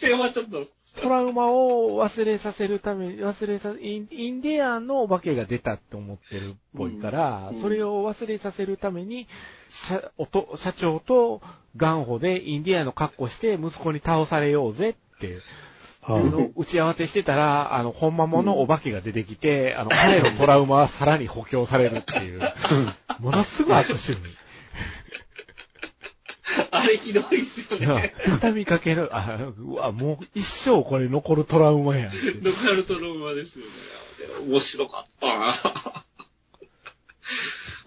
[0.94, 7.60] トラウマを忘れさせるために、忘れさ、インインディアンのお化けが出たって思ってるっぽいから、うん。
[7.60, 9.26] それを忘れさせるために、
[9.68, 11.40] 社おと社長と
[11.76, 15.42] ガンホでインディアンの格好して息子に倒されようぜっていう
[16.02, 16.24] はい。
[16.24, 22.40] のを打ち合わせしてたら、あの、本間ものお化けが出てきて、あの、彼のトラウマはさらに補強されるっていう、
[23.20, 24.41] ものすごい悪趣味。
[26.70, 28.14] あれひどいっすよね。
[28.24, 32.18] 畳みかける、あ、うわ、もう一生これ残るトラウマやんって。
[32.40, 33.70] ノカルトローマですよね。
[34.48, 35.54] 面白かったな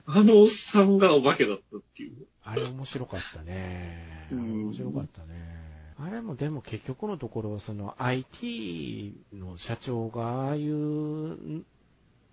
[0.08, 2.28] あのおっさんがお化けだったっていう。
[2.44, 4.28] あれ面白かったね。
[4.32, 5.56] 面白かったね。
[5.98, 11.66] あれもでも結局のところ、その IT の社長がああいう、ん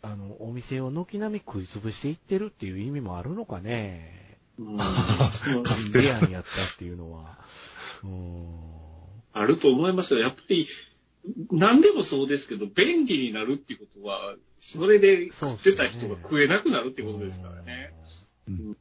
[0.03, 4.32] あの、お店を軒並み食い潰していってるっていう意味もあるのかね。
[4.59, 4.77] うんイン
[5.93, 7.39] ディアンやったっていうのは。
[8.05, 8.47] うん。
[9.33, 10.21] あると思いますよ。
[10.21, 10.69] やっぱり、
[11.51, 17.95] 何でもそうですけど、便利になるっていうことは、それで食ってた人が食えなくなるってことですからね。
[18.49, 18.77] うん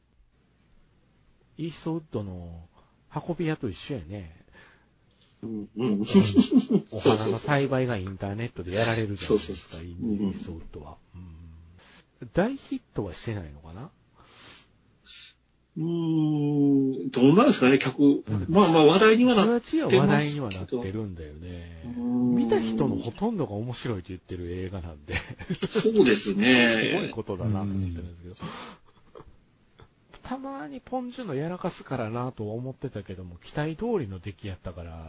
[1.58, 2.66] イーストウッドの
[3.14, 4.34] 運び屋と一緒やね。
[5.42, 5.68] うん。
[5.76, 6.02] うん。
[6.90, 11.32] お花の栽培がインターネットでやられるじゃないですか、イーストウッドは、うん
[12.34, 13.90] 大ヒットはしてないのかな？
[15.76, 18.22] うーん、どうなんですかね、客。
[18.48, 21.82] まあまあ話題にはなっじわじわ話題にはなってるんだよね。
[21.96, 25.14] 見た人のほとんどが面白いと言ってる映画なんで、
[25.70, 27.10] そうですすごいね。
[27.14, 28.52] ことだなと思ってるんですけど。
[30.22, 35.08] たまにポンジュのやらかすからなとは思ってたけども、期待通りの出来やったから、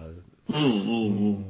[0.49, 1.45] うんうん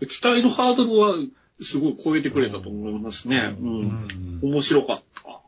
[0.00, 0.08] うん。
[0.08, 1.14] 期待のハードルは
[1.62, 3.56] すごい超えてくれたと思いますね。
[3.58, 3.62] う。
[3.62, 5.40] うんん面白かった。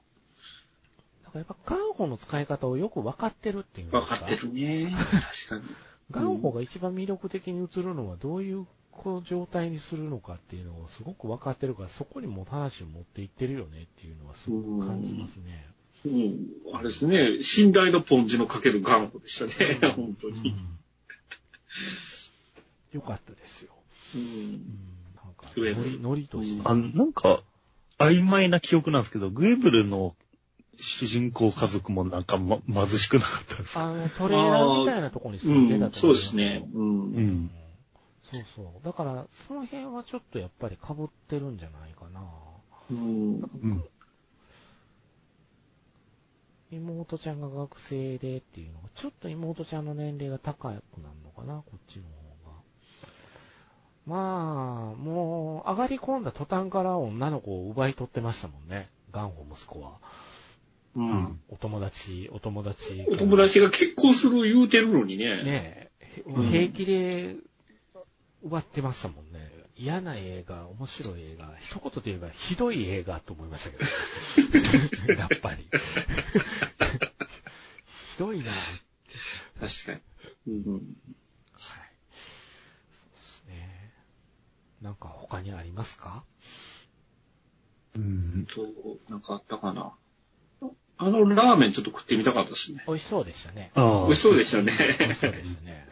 [1.38, 4.14] やっぱ元保の使い方をよく分かってるっていうんですか？
[4.14, 4.92] わかってるね。
[5.48, 5.74] 確かに。
[6.10, 8.66] 元保が一番魅力的に映るのはどういう
[9.24, 15.66] 状態にするのかっていうのをすごく分かってるから、そこにも話を持っていってるよねっていうのはすごく感じますね。
[16.06, 16.46] うん。
[16.74, 17.42] あれですね。
[17.42, 19.78] 信頼のポンジのかける元保でしたね。
[19.94, 20.54] 本当うんに。
[22.92, 23.72] よかったですよ。
[24.14, 24.18] う。
[24.18, 24.52] うんん、
[25.16, 26.62] なんか、ノリ、ノリとして。
[26.64, 27.42] あなんか、
[27.98, 30.16] 曖昧な記憶なんですけど、グエブルの
[30.80, 36.68] 主人公家族もなんか、ま、貧しくなかったですかあの、トレーラーみたいなところに住んでうん、たとそうで思いますすね。
[36.72, 36.78] う。
[36.78, 37.50] うんん。
[38.30, 38.84] そうそう。
[38.84, 42.20] だから、その辺はちょっとやっぱり被ってるんじゃないかな。
[42.90, 43.40] うん。
[43.40, 43.84] うん。
[46.70, 50.80] 妹ちゃんが学生でっていうのが、ちょっと妹ちゃんの年齢が高くなる
[51.24, 52.56] のかな、こっちの方が。
[54.06, 58.90] まあ、もう、上がり込んだ途端から女の子を奪い取ってましたもんね。
[59.12, 59.98] ガンホ息子は。
[60.96, 61.40] ううんん。
[61.48, 63.06] お友達、お友達。
[63.08, 65.42] お友達が結婚する言うてるのにね。
[65.42, 67.36] ねえ、うん平気で
[68.42, 69.50] 奪ってましたもんね。
[69.76, 73.76] 嫌な映画、面白い映画、一言で言えばひどい映画と思いましたけ
[75.12, 75.14] ど。
[75.14, 75.64] やっぱり。
[78.14, 78.44] ひどいな。
[79.60, 79.94] 確か
[80.46, 80.54] に。
[80.66, 80.96] うん。
[81.52, 81.90] はい。
[82.90, 83.92] そうですね。
[84.82, 86.24] なんか他にありますか？
[87.96, 88.46] うん。
[88.52, 88.66] と、
[89.10, 89.92] なんかあったかな？
[90.98, 92.82] あのラーメンちょっと食ってみたかったですね。
[92.86, 93.70] 美味しそうでしたね。
[93.74, 94.06] ああ。
[94.06, 94.72] 美味しそうでしたね。
[94.98, 95.88] 美味しそうでしたね。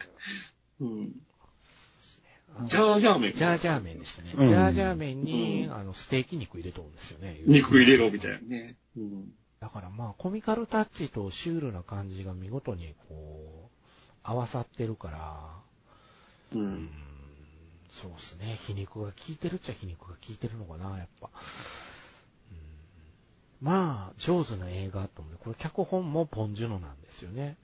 [2.65, 3.33] ジャージャー麺。
[3.33, 4.33] ジャージャー麺でしたね。
[4.35, 7.39] うんジャージャー麺に、うんあの、ステーキ肉入れとるんですよね。
[7.45, 8.75] 肉入れろみたいなね。
[8.97, 9.31] うん。
[9.59, 13.77] だからまあ、コミカルタッチとシュールな感じが見事にこう、
[14.23, 15.49] 合わさってるから、
[16.53, 16.59] う。
[16.59, 16.89] うんん、
[17.89, 18.57] そうですね。
[18.65, 21.29] 皮肉が効いてるっちゃ皮肉が効いてるのかな、やっぱ。
[23.61, 25.37] うん、まあ、上手な映画と思う。
[25.43, 27.57] これ脚本もポンジュノなんですよね。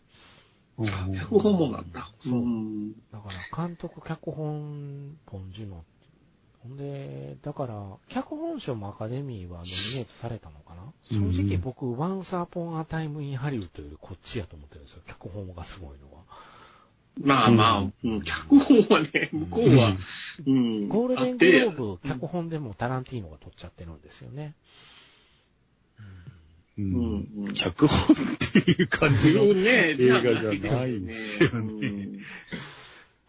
[0.77, 2.09] うん脚本もなんだ。
[2.19, 2.93] そううん。
[3.11, 5.83] だから、監督、脚本、ポンジュノ。
[6.63, 7.75] ほんで、だから、
[8.09, 10.81] 脚本賞もアカデミーはノミネートされたのかな？
[11.11, 15.01] うん正直僕、Once Upon a Time in Hollywood よりこっちやと思ってるんですよ。
[15.05, 16.23] 脚本がすごいのは。
[17.21, 19.91] まあまあ、ううん、脚本はね、向こうは、
[20.47, 20.87] うん。
[20.87, 24.55] ゴールデングローブ、脚本でもタランティーノが撮っちゃってるんですよね。
[26.77, 27.27] ううんん。
[27.37, 27.53] うん。
[27.53, 29.45] 脚本っていう感じの。
[29.53, 32.19] ね、映画じゃないんですよねうん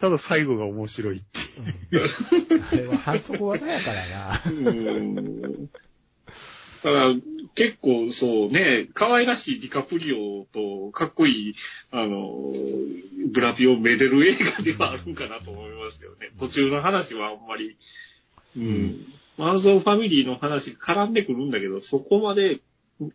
[0.00, 2.02] ただ最後が面白いっていう。
[2.52, 4.42] うんあれは反則技やからな。
[4.46, 5.66] うん。
[5.66, 7.14] だから、
[7.54, 11.54] 結構そうね、可愛らしいディカプリオとかっこいい、
[11.90, 12.52] あの、
[13.32, 16.30] ブラピをめでる映画ではあるんかなと思いますけどね。
[16.38, 17.76] 途中の話はあんまり、
[18.58, 19.06] うん。
[19.38, 22.60] マンゾンファミリーの話絡んでくるんだけど、そこまで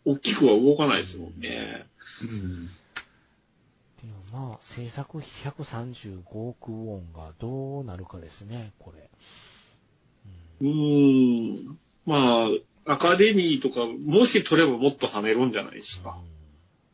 [0.05, 1.85] 大きくは動かないですもんね。
[2.21, 2.67] うん。
[2.67, 9.09] でもまあ、制作費135億ウォンがどうなるかですね、これ。
[10.61, 11.77] うーん。
[12.05, 12.47] ま
[12.85, 16.17] あ、アカデミーとか、もし取ればもっと跳ねるんじゃないですか。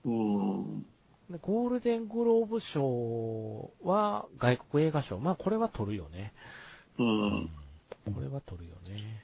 [0.03, 0.59] うん。
[0.59, 0.85] うん
[1.29, 5.17] でゴールデングローブ賞は外国映画賞。
[5.19, 6.33] まあ、これは取るよね。
[6.99, 7.49] うん。
[8.13, 9.23] これは取るよね。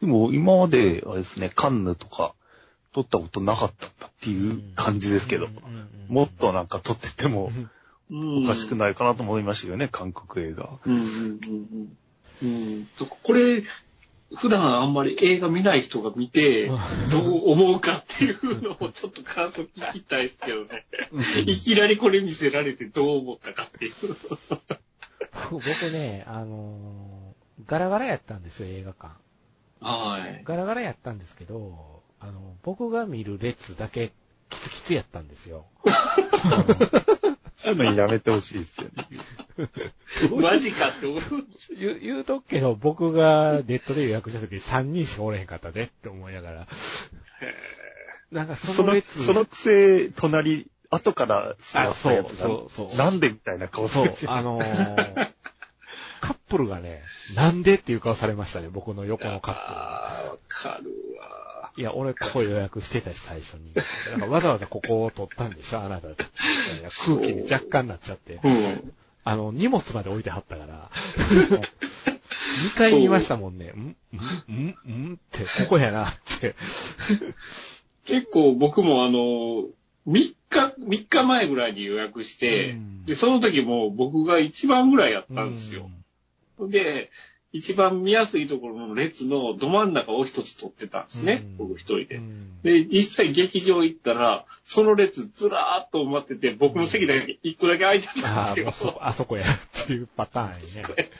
[0.00, 2.34] でも今まで、あれですね、カンヌとか
[2.92, 5.48] 撮ったことなかったっていう感じですけど
[6.08, 7.52] もっとなんか撮ってても
[8.10, 10.78] うんおかしくないかなと思いましたよね、韓国映画。
[10.84, 11.96] うんうんうん
[12.42, 12.48] うん。
[12.48, 12.86] うん。
[12.98, 13.62] とこれ、
[14.36, 16.74] 普段あんまり映画見ない人が見て、ど
[17.20, 20.86] う思うかっていうのをちょっと感想聞きたいですけどね。
[21.46, 23.92] いきなりこれ見せられてどう思ったかっていう。
[25.50, 27.30] 僕ね、あのー
[27.66, 29.14] ガラガラやったんですよ、映画館。
[29.80, 30.42] はい。
[30.44, 34.12] ガラガラやったんですけど、あの、僕が見る列だけ
[34.50, 35.64] キツキツやったんですよ。
[37.56, 39.06] そういうのやめてほしいですよね。
[40.42, 41.20] マジかって思う。
[41.78, 46.66] 言う言うとくけど、僕がネットで予約した時3人しかおれへんかったでって思いながら。
[48.32, 52.88] なんかそその、の列、そのくせ、隣、後から座あ、ったそう、やつそう、そう。
[52.96, 55.30] が、なんでみたいな顔すそうるし、あのー
[56.20, 57.02] カップルがね、
[57.34, 60.06] なんでっていう顔されましたね、僕の横のカップルが。
[60.06, 61.70] あーわかるわ。
[61.76, 63.72] いや、俺ここ予約してたし、最初に。
[64.10, 66.28] なんかわざわざここを取ったんでしょ、あなたたち。
[67.06, 68.40] 空気に若干なっちゃって。
[68.42, 68.92] うん。
[69.22, 70.90] あの、荷物まで置いてはったから。
[72.74, 73.66] 2回見ましたもんね。
[73.68, 74.16] んん
[74.52, 76.54] んんって、ここやなって。
[78.06, 79.68] 結構僕もあの、
[80.08, 85.90] 3日、3日前ぐらいに予約して、うんで、その時も僕が一番ぐらいやったんですよ。
[86.68, 87.10] で、
[87.52, 91.68] 一番見やすいところの列のど真ん中を一つ取ってたんですねうん。
[91.68, 92.16] 僕一人で。
[92.16, 98.64] うんで、実際劇場行ったら、その列ずらーっと埋まってて、僕の席だけ一個だけ空いてたんああ、ですよ。
[98.66, 101.10] もうそ、あそこやっていうパターンやね。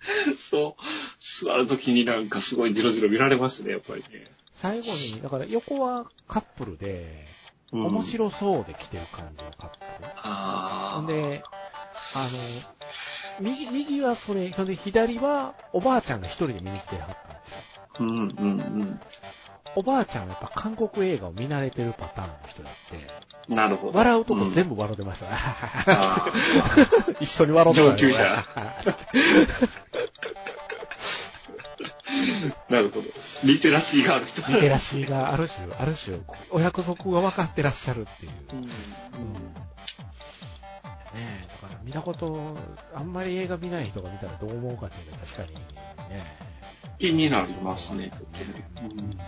[0.50, 1.44] そう。
[1.44, 4.24] 座るときになんかすごいジロジロ見られますね、やっぱりね。
[4.54, 7.26] 最後に、だから横はカップルで、
[7.72, 10.08] うん面白そうで来てる感じのカップル。
[10.16, 11.06] ああ。
[11.06, 11.44] で、
[12.14, 12.28] あの、
[13.40, 17.60] 右、右はそれ、左はおばあちゃんが一人で見に来てはったんですよ。
[18.00, 19.00] うんうんうん。
[19.76, 22.74] おばあちゃんはやっぱ韓国映画を見慣れてるパターンの人だっ
[23.48, 23.98] て、なるほど。
[23.98, 25.32] 笑うとこん全部笑ってましたね。
[25.86, 26.26] あ
[27.20, 28.94] 一緒に笑ってたよ上級者ー
[32.72, 33.06] なるほど。
[33.44, 34.42] リテラシーがある人。
[34.52, 36.16] リテラシーがある種、ある種、
[36.50, 38.32] お約束が分かってらっしゃるっていう。
[38.52, 38.70] うんうん
[41.90, 42.54] 見たこと、
[42.94, 45.48] あんまり映画見ない人が見たらどう思うかっていうのは確かに
[46.14, 46.22] ね。
[47.00, 48.12] 気になりますね。
[48.82, 49.18] うん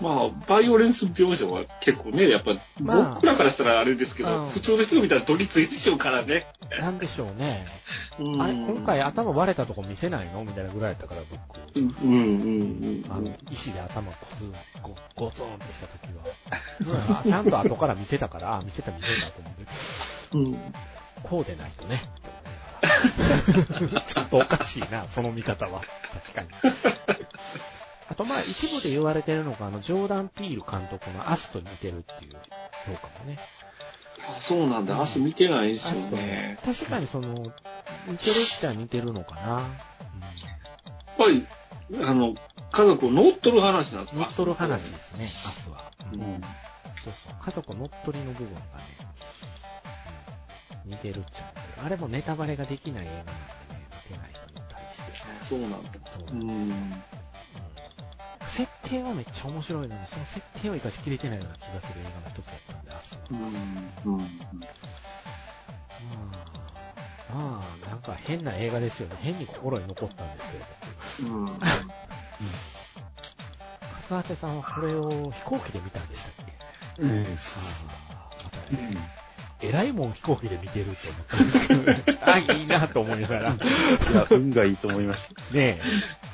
[0.00, 6.44] まあ、バイオレンス描写は結構ね、やっぱ、まあ僕らからしたらあれですけど、うん普通の人が見たらドギついでしょうからね。
[6.80, 7.66] なんでしょうね。
[8.18, 10.42] うんあれ、今回頭割れたとこ見せないの？
[10.44, 11.80] みたいなぐらいだったから、僕。
[11.80, 12.38] うんうんう
[12.86, 14.52] んあの、石で頭ゴツン、
[14.82, 17.22] ゴゴツンってした時は。
[17.22, 20.17] うんちゃんと後から見せたから、あ、見せた見せたと思って。
[20.34, 20.46] うん。
[20.46, 20.54] うん。
[21.22, 22.00] こうでないとね。
[24.06, 25.82] ちょっとおかしいな、その見方は。
[26.12, 26.48] 確かに。
[28.10, 32.32] あと、まあ、一部で言われてるのが、あの、ジョーダン・ピール監督のアスと似てるっていう
[32.86, 33.36] 評価もね。
[34.28, 34.94] あ、そうなんだ。
[34.94, 36.56] 明日見てないんですよね。
[36.64, 37.28] 確かにその、
[38.06, 39.40] 似てるっちゃ似てるのかな。
[39.50, 39.60] やっ
[41.18, 41.46] ぱり、
[42.02, 42.34] あの、
[42.70, 44.20] 家族を乗っ取る話なんですか？
[44.20, 45.78] 乗っ取る話ですね、アスは。
[46.12, 46.20] うん。
[46.20, 46.30] そう
[47.04, 47.44] そう。
[47.44, 48.66] 家族乗っ取りの部分がね、
[49.00, 49.08] うん
[50.88, 51.84] 似てるっちゃ似てる。
[51.84, 53.24] あれもネタバレができない映画なん
[53.58, 55.12] でね、見てない人に対して。
[55.22, 56.00] あそうなんだ。
[56.10, 56.40] そううなん。
[56.46, 56.76] ですよ。
[56.76, 57.04] ん。
[58.46, 62.84] 設定はめっちゃ面白いのに、その設定を生かしきれてないような気がする映画の一つだったん。
[62.84, 63.20] で、アスは。
[63.30, 63.92] うん。
[64.04, 64.18] うん。
[66.10, 66.38] まあ、
[67.28, 68.02] まあ、なん。
[68.02, 69.16] か変な映画ですよね。
[69.20, 70.32] 変に心に残ったん。
[70.32, 70.64] ですけど。
[71.20, 71.46] うん。
[74.08, 74.56] 笠当さん。
[74.58, 76.08] はこれを飛行機で見たん。
[76.08, 76.52] でしたっけ
[76.98, 77.40] うん。
[77.54, 77.60] あ
[78.10, 78.96] あ、またね、
[79.62, 82.18] えらいもん飛行機で見てるって思ったんですけどね。
[82.22, 83.50] あ、いいなと思いながら。
[83.50, 83.58] ね
[84.12, 85.42] いや、運がいいと思いました。
[85.54, 85.80] え。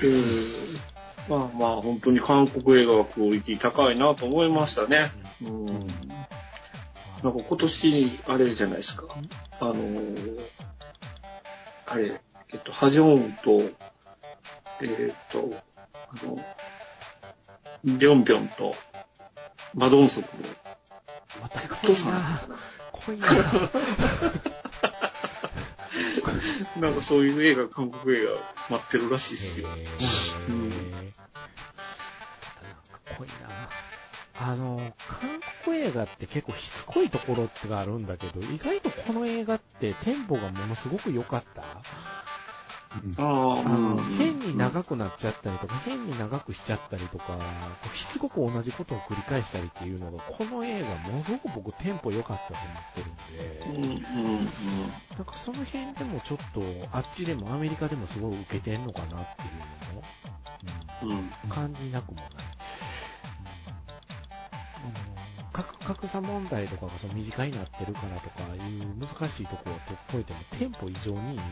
[0.02, 0.94] うん
[1.26, 5.10] まあまあ、本当に韓国映画はクオリティ高いなと思いましたね。
[5.42, 5.64] うん。
[5.66, 9.04] なんか今年、あれじゃないですか。
[9.60, 10.40] あのー
[11.86, 12.20] あれ、
[12.52, 13.60] えっと、ハジョンと、
[14.82, 15.48] えっと、
[16.08, 16.36] あの、
[17.84, 18.74] ビョンビョンと、
[19.74, 20.42] マドンソクの、
[21.42, 22.10] また濃どうさ
[23.12, 23.28] んいいな
[26.80, 28.32] なんかそういう映画、韓国映画
[28.78, 29.68] 待ってるらしいですよ。
[29.68, 29.84] なんか
[33.18, 33.34] 濃いな
[34.40, 34.76] あの、
[35.08, 35.30] 韓
[35.64, 41.62] 国映画って結構しつこいところってがあるんだけど、意外とこの映画ってテンポがものすごく良かった？
[43.18, 47.38] ああ、あの、うん変に長くなっちゃったりとか、変に長くしちゃったりとか、こ
[47.92, 54.44] うしつこく同じことを繰り返したりっていうのが、この映画ものすごく僕テンポ良かったと思ってるんで、うん、うん、うん。
[55.16, 56.60] なんかその辺でもちょっと、
[56.92, 59.46] あっちでもアメリカでもすごい受けてんのかなってい
[61.06, 61.18] うのも、うん。
[61.18, 62.26] うん、感じなくもない。
[65.52, 71.42] 格格差問題とかがその身近になってるからとかいう難しいところを取っといてもテンポ異常にいいんで、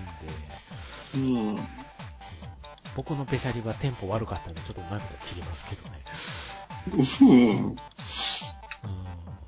[1.14, 1.56] うん。
[2.96, 6.02] 僕のべしゃりはテンポ悪かったんで、ちょっとうまいこと切りますけどね。
[7.20, 7.58] うん。
[7.66, 7.76] うん。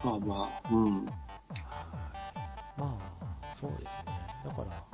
[0.02, 1.04] まあまあ、うん。
[1.04, 1.14] はい
[2.76, 4.24] まあ、そうですね。
[4.44, 4.84] だから、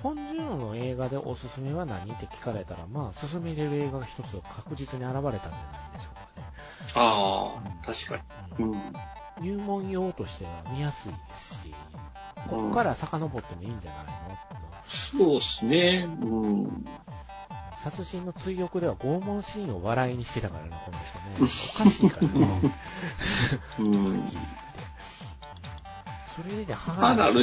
[0.00, 5.40] ポン・ジュノの映画でおすすめは何って聞かれたら、まあ、勧めれる映画が一つ確実に現れたんじゃな
[5.94, 6.46] いでしょうかね。
[6.94, 8.16] ああ、確か
[8.58, 8.64] に。
[8.64, 8.92] うんうん。
[9.40, 11.74] 入門用としては見やすいですし、
[12.48, 14.23] ここから遡ってもいいんじゃないの、
[15.16, 16.08] そうですね。
[16.22, 16.86] うん。
[17.82, 21.50] 殺人の追憶では拷問シーンを笑いにしてたからな、この人ね。
[21.76, 22.74] おかしいからね。
[23.78, 24.22] うん。
[26.34, 27.40] それで母肌の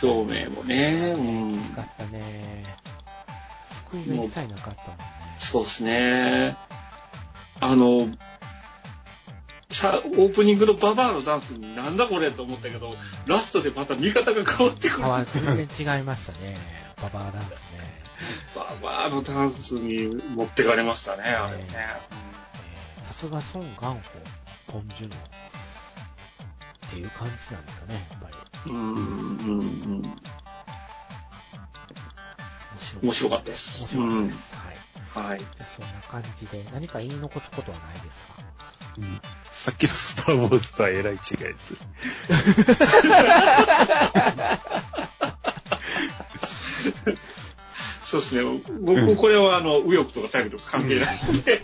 [0.00, 1.12] 証明もね。
[1.14, 1.52] うん。
[1.52, 2.62] きつかったね。
[3.90, 5.04] 救いが一切なかったもんね。
[5.38, 6.56] そうですね。
[7.60, 8.08] あの、
[9.70, 12.90] さ、オープニングのババアのダンスになんだこれと思ったけど、
[13.26, 15.04] ラストでまた見方が変わってくる。
[15.04, 16.81] あは全然違いましたね。
[17.02, 17.52] ババアダンスね。
[18.54, 21.66] ババアのダンスに持ってかれましたね、あれね。
[21.74, 22.22] えー
[23.08, 23.94] さすが孫元宝、
[24.68, 25.18] ポン・ジュノっ
[26.90, 28.28] ていう感じなんですかね、やっぱ
[28.66, 28.72] り。
[28.72, 29.00] うん、うん、う
[29.60, 30.02] ん。
[33.02, 33.80] 面白かったです。
[33.82, 34.54] 面白かったです。
[35.14, 35.26] はい。
[35.28, 35.38] はい。
[35.38, 35.92] じゃあそんな
[36.22, 38.34] 感じで、何か言い残すことはないですか？
[38.98, 39.20] うん
[39.52, 41.26] さっきのスターウォーズとはえらい違いで
[41.56, 41.74] す。
[48.06, 48.60] そうですね。
[48.80, 51.62] 僕、これはあの、右翼とか左翼とか関係ないので、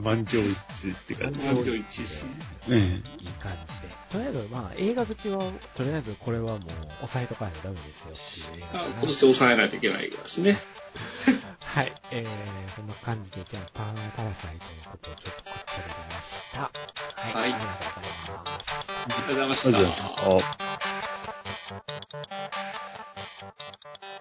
[0.00, 0.56] 満場一
[0.86, 1.46] 致って感じ。
[1.46, 2.30] 満場一致ですね。
[2.68, 2.78] うん。
[2.78, 3.94] いい感じで。
[4.10, 5.38] とりあえず、まあ、映画好きは、
[5.74, 6.60] とりあえずこれはもう、
[6.98, 10.58] 抑えとかないとダメですよっていう映画今年抑えないといけないですね。
[11.64, 11.92] はい。
[12.12, 16.60] えー、そんな感じで、じゃあ、パーパラサイトのことをちょっとこっちゃりました。
[16.60, 16.70] は
[17.30, 17.34] い。
[17.34, 19.66] はいありがとうございます。
[19.66, 20.73] ありがとうございまありがとうございした。
[21.66, 21.82] Thank
[24.02, 24.13] you.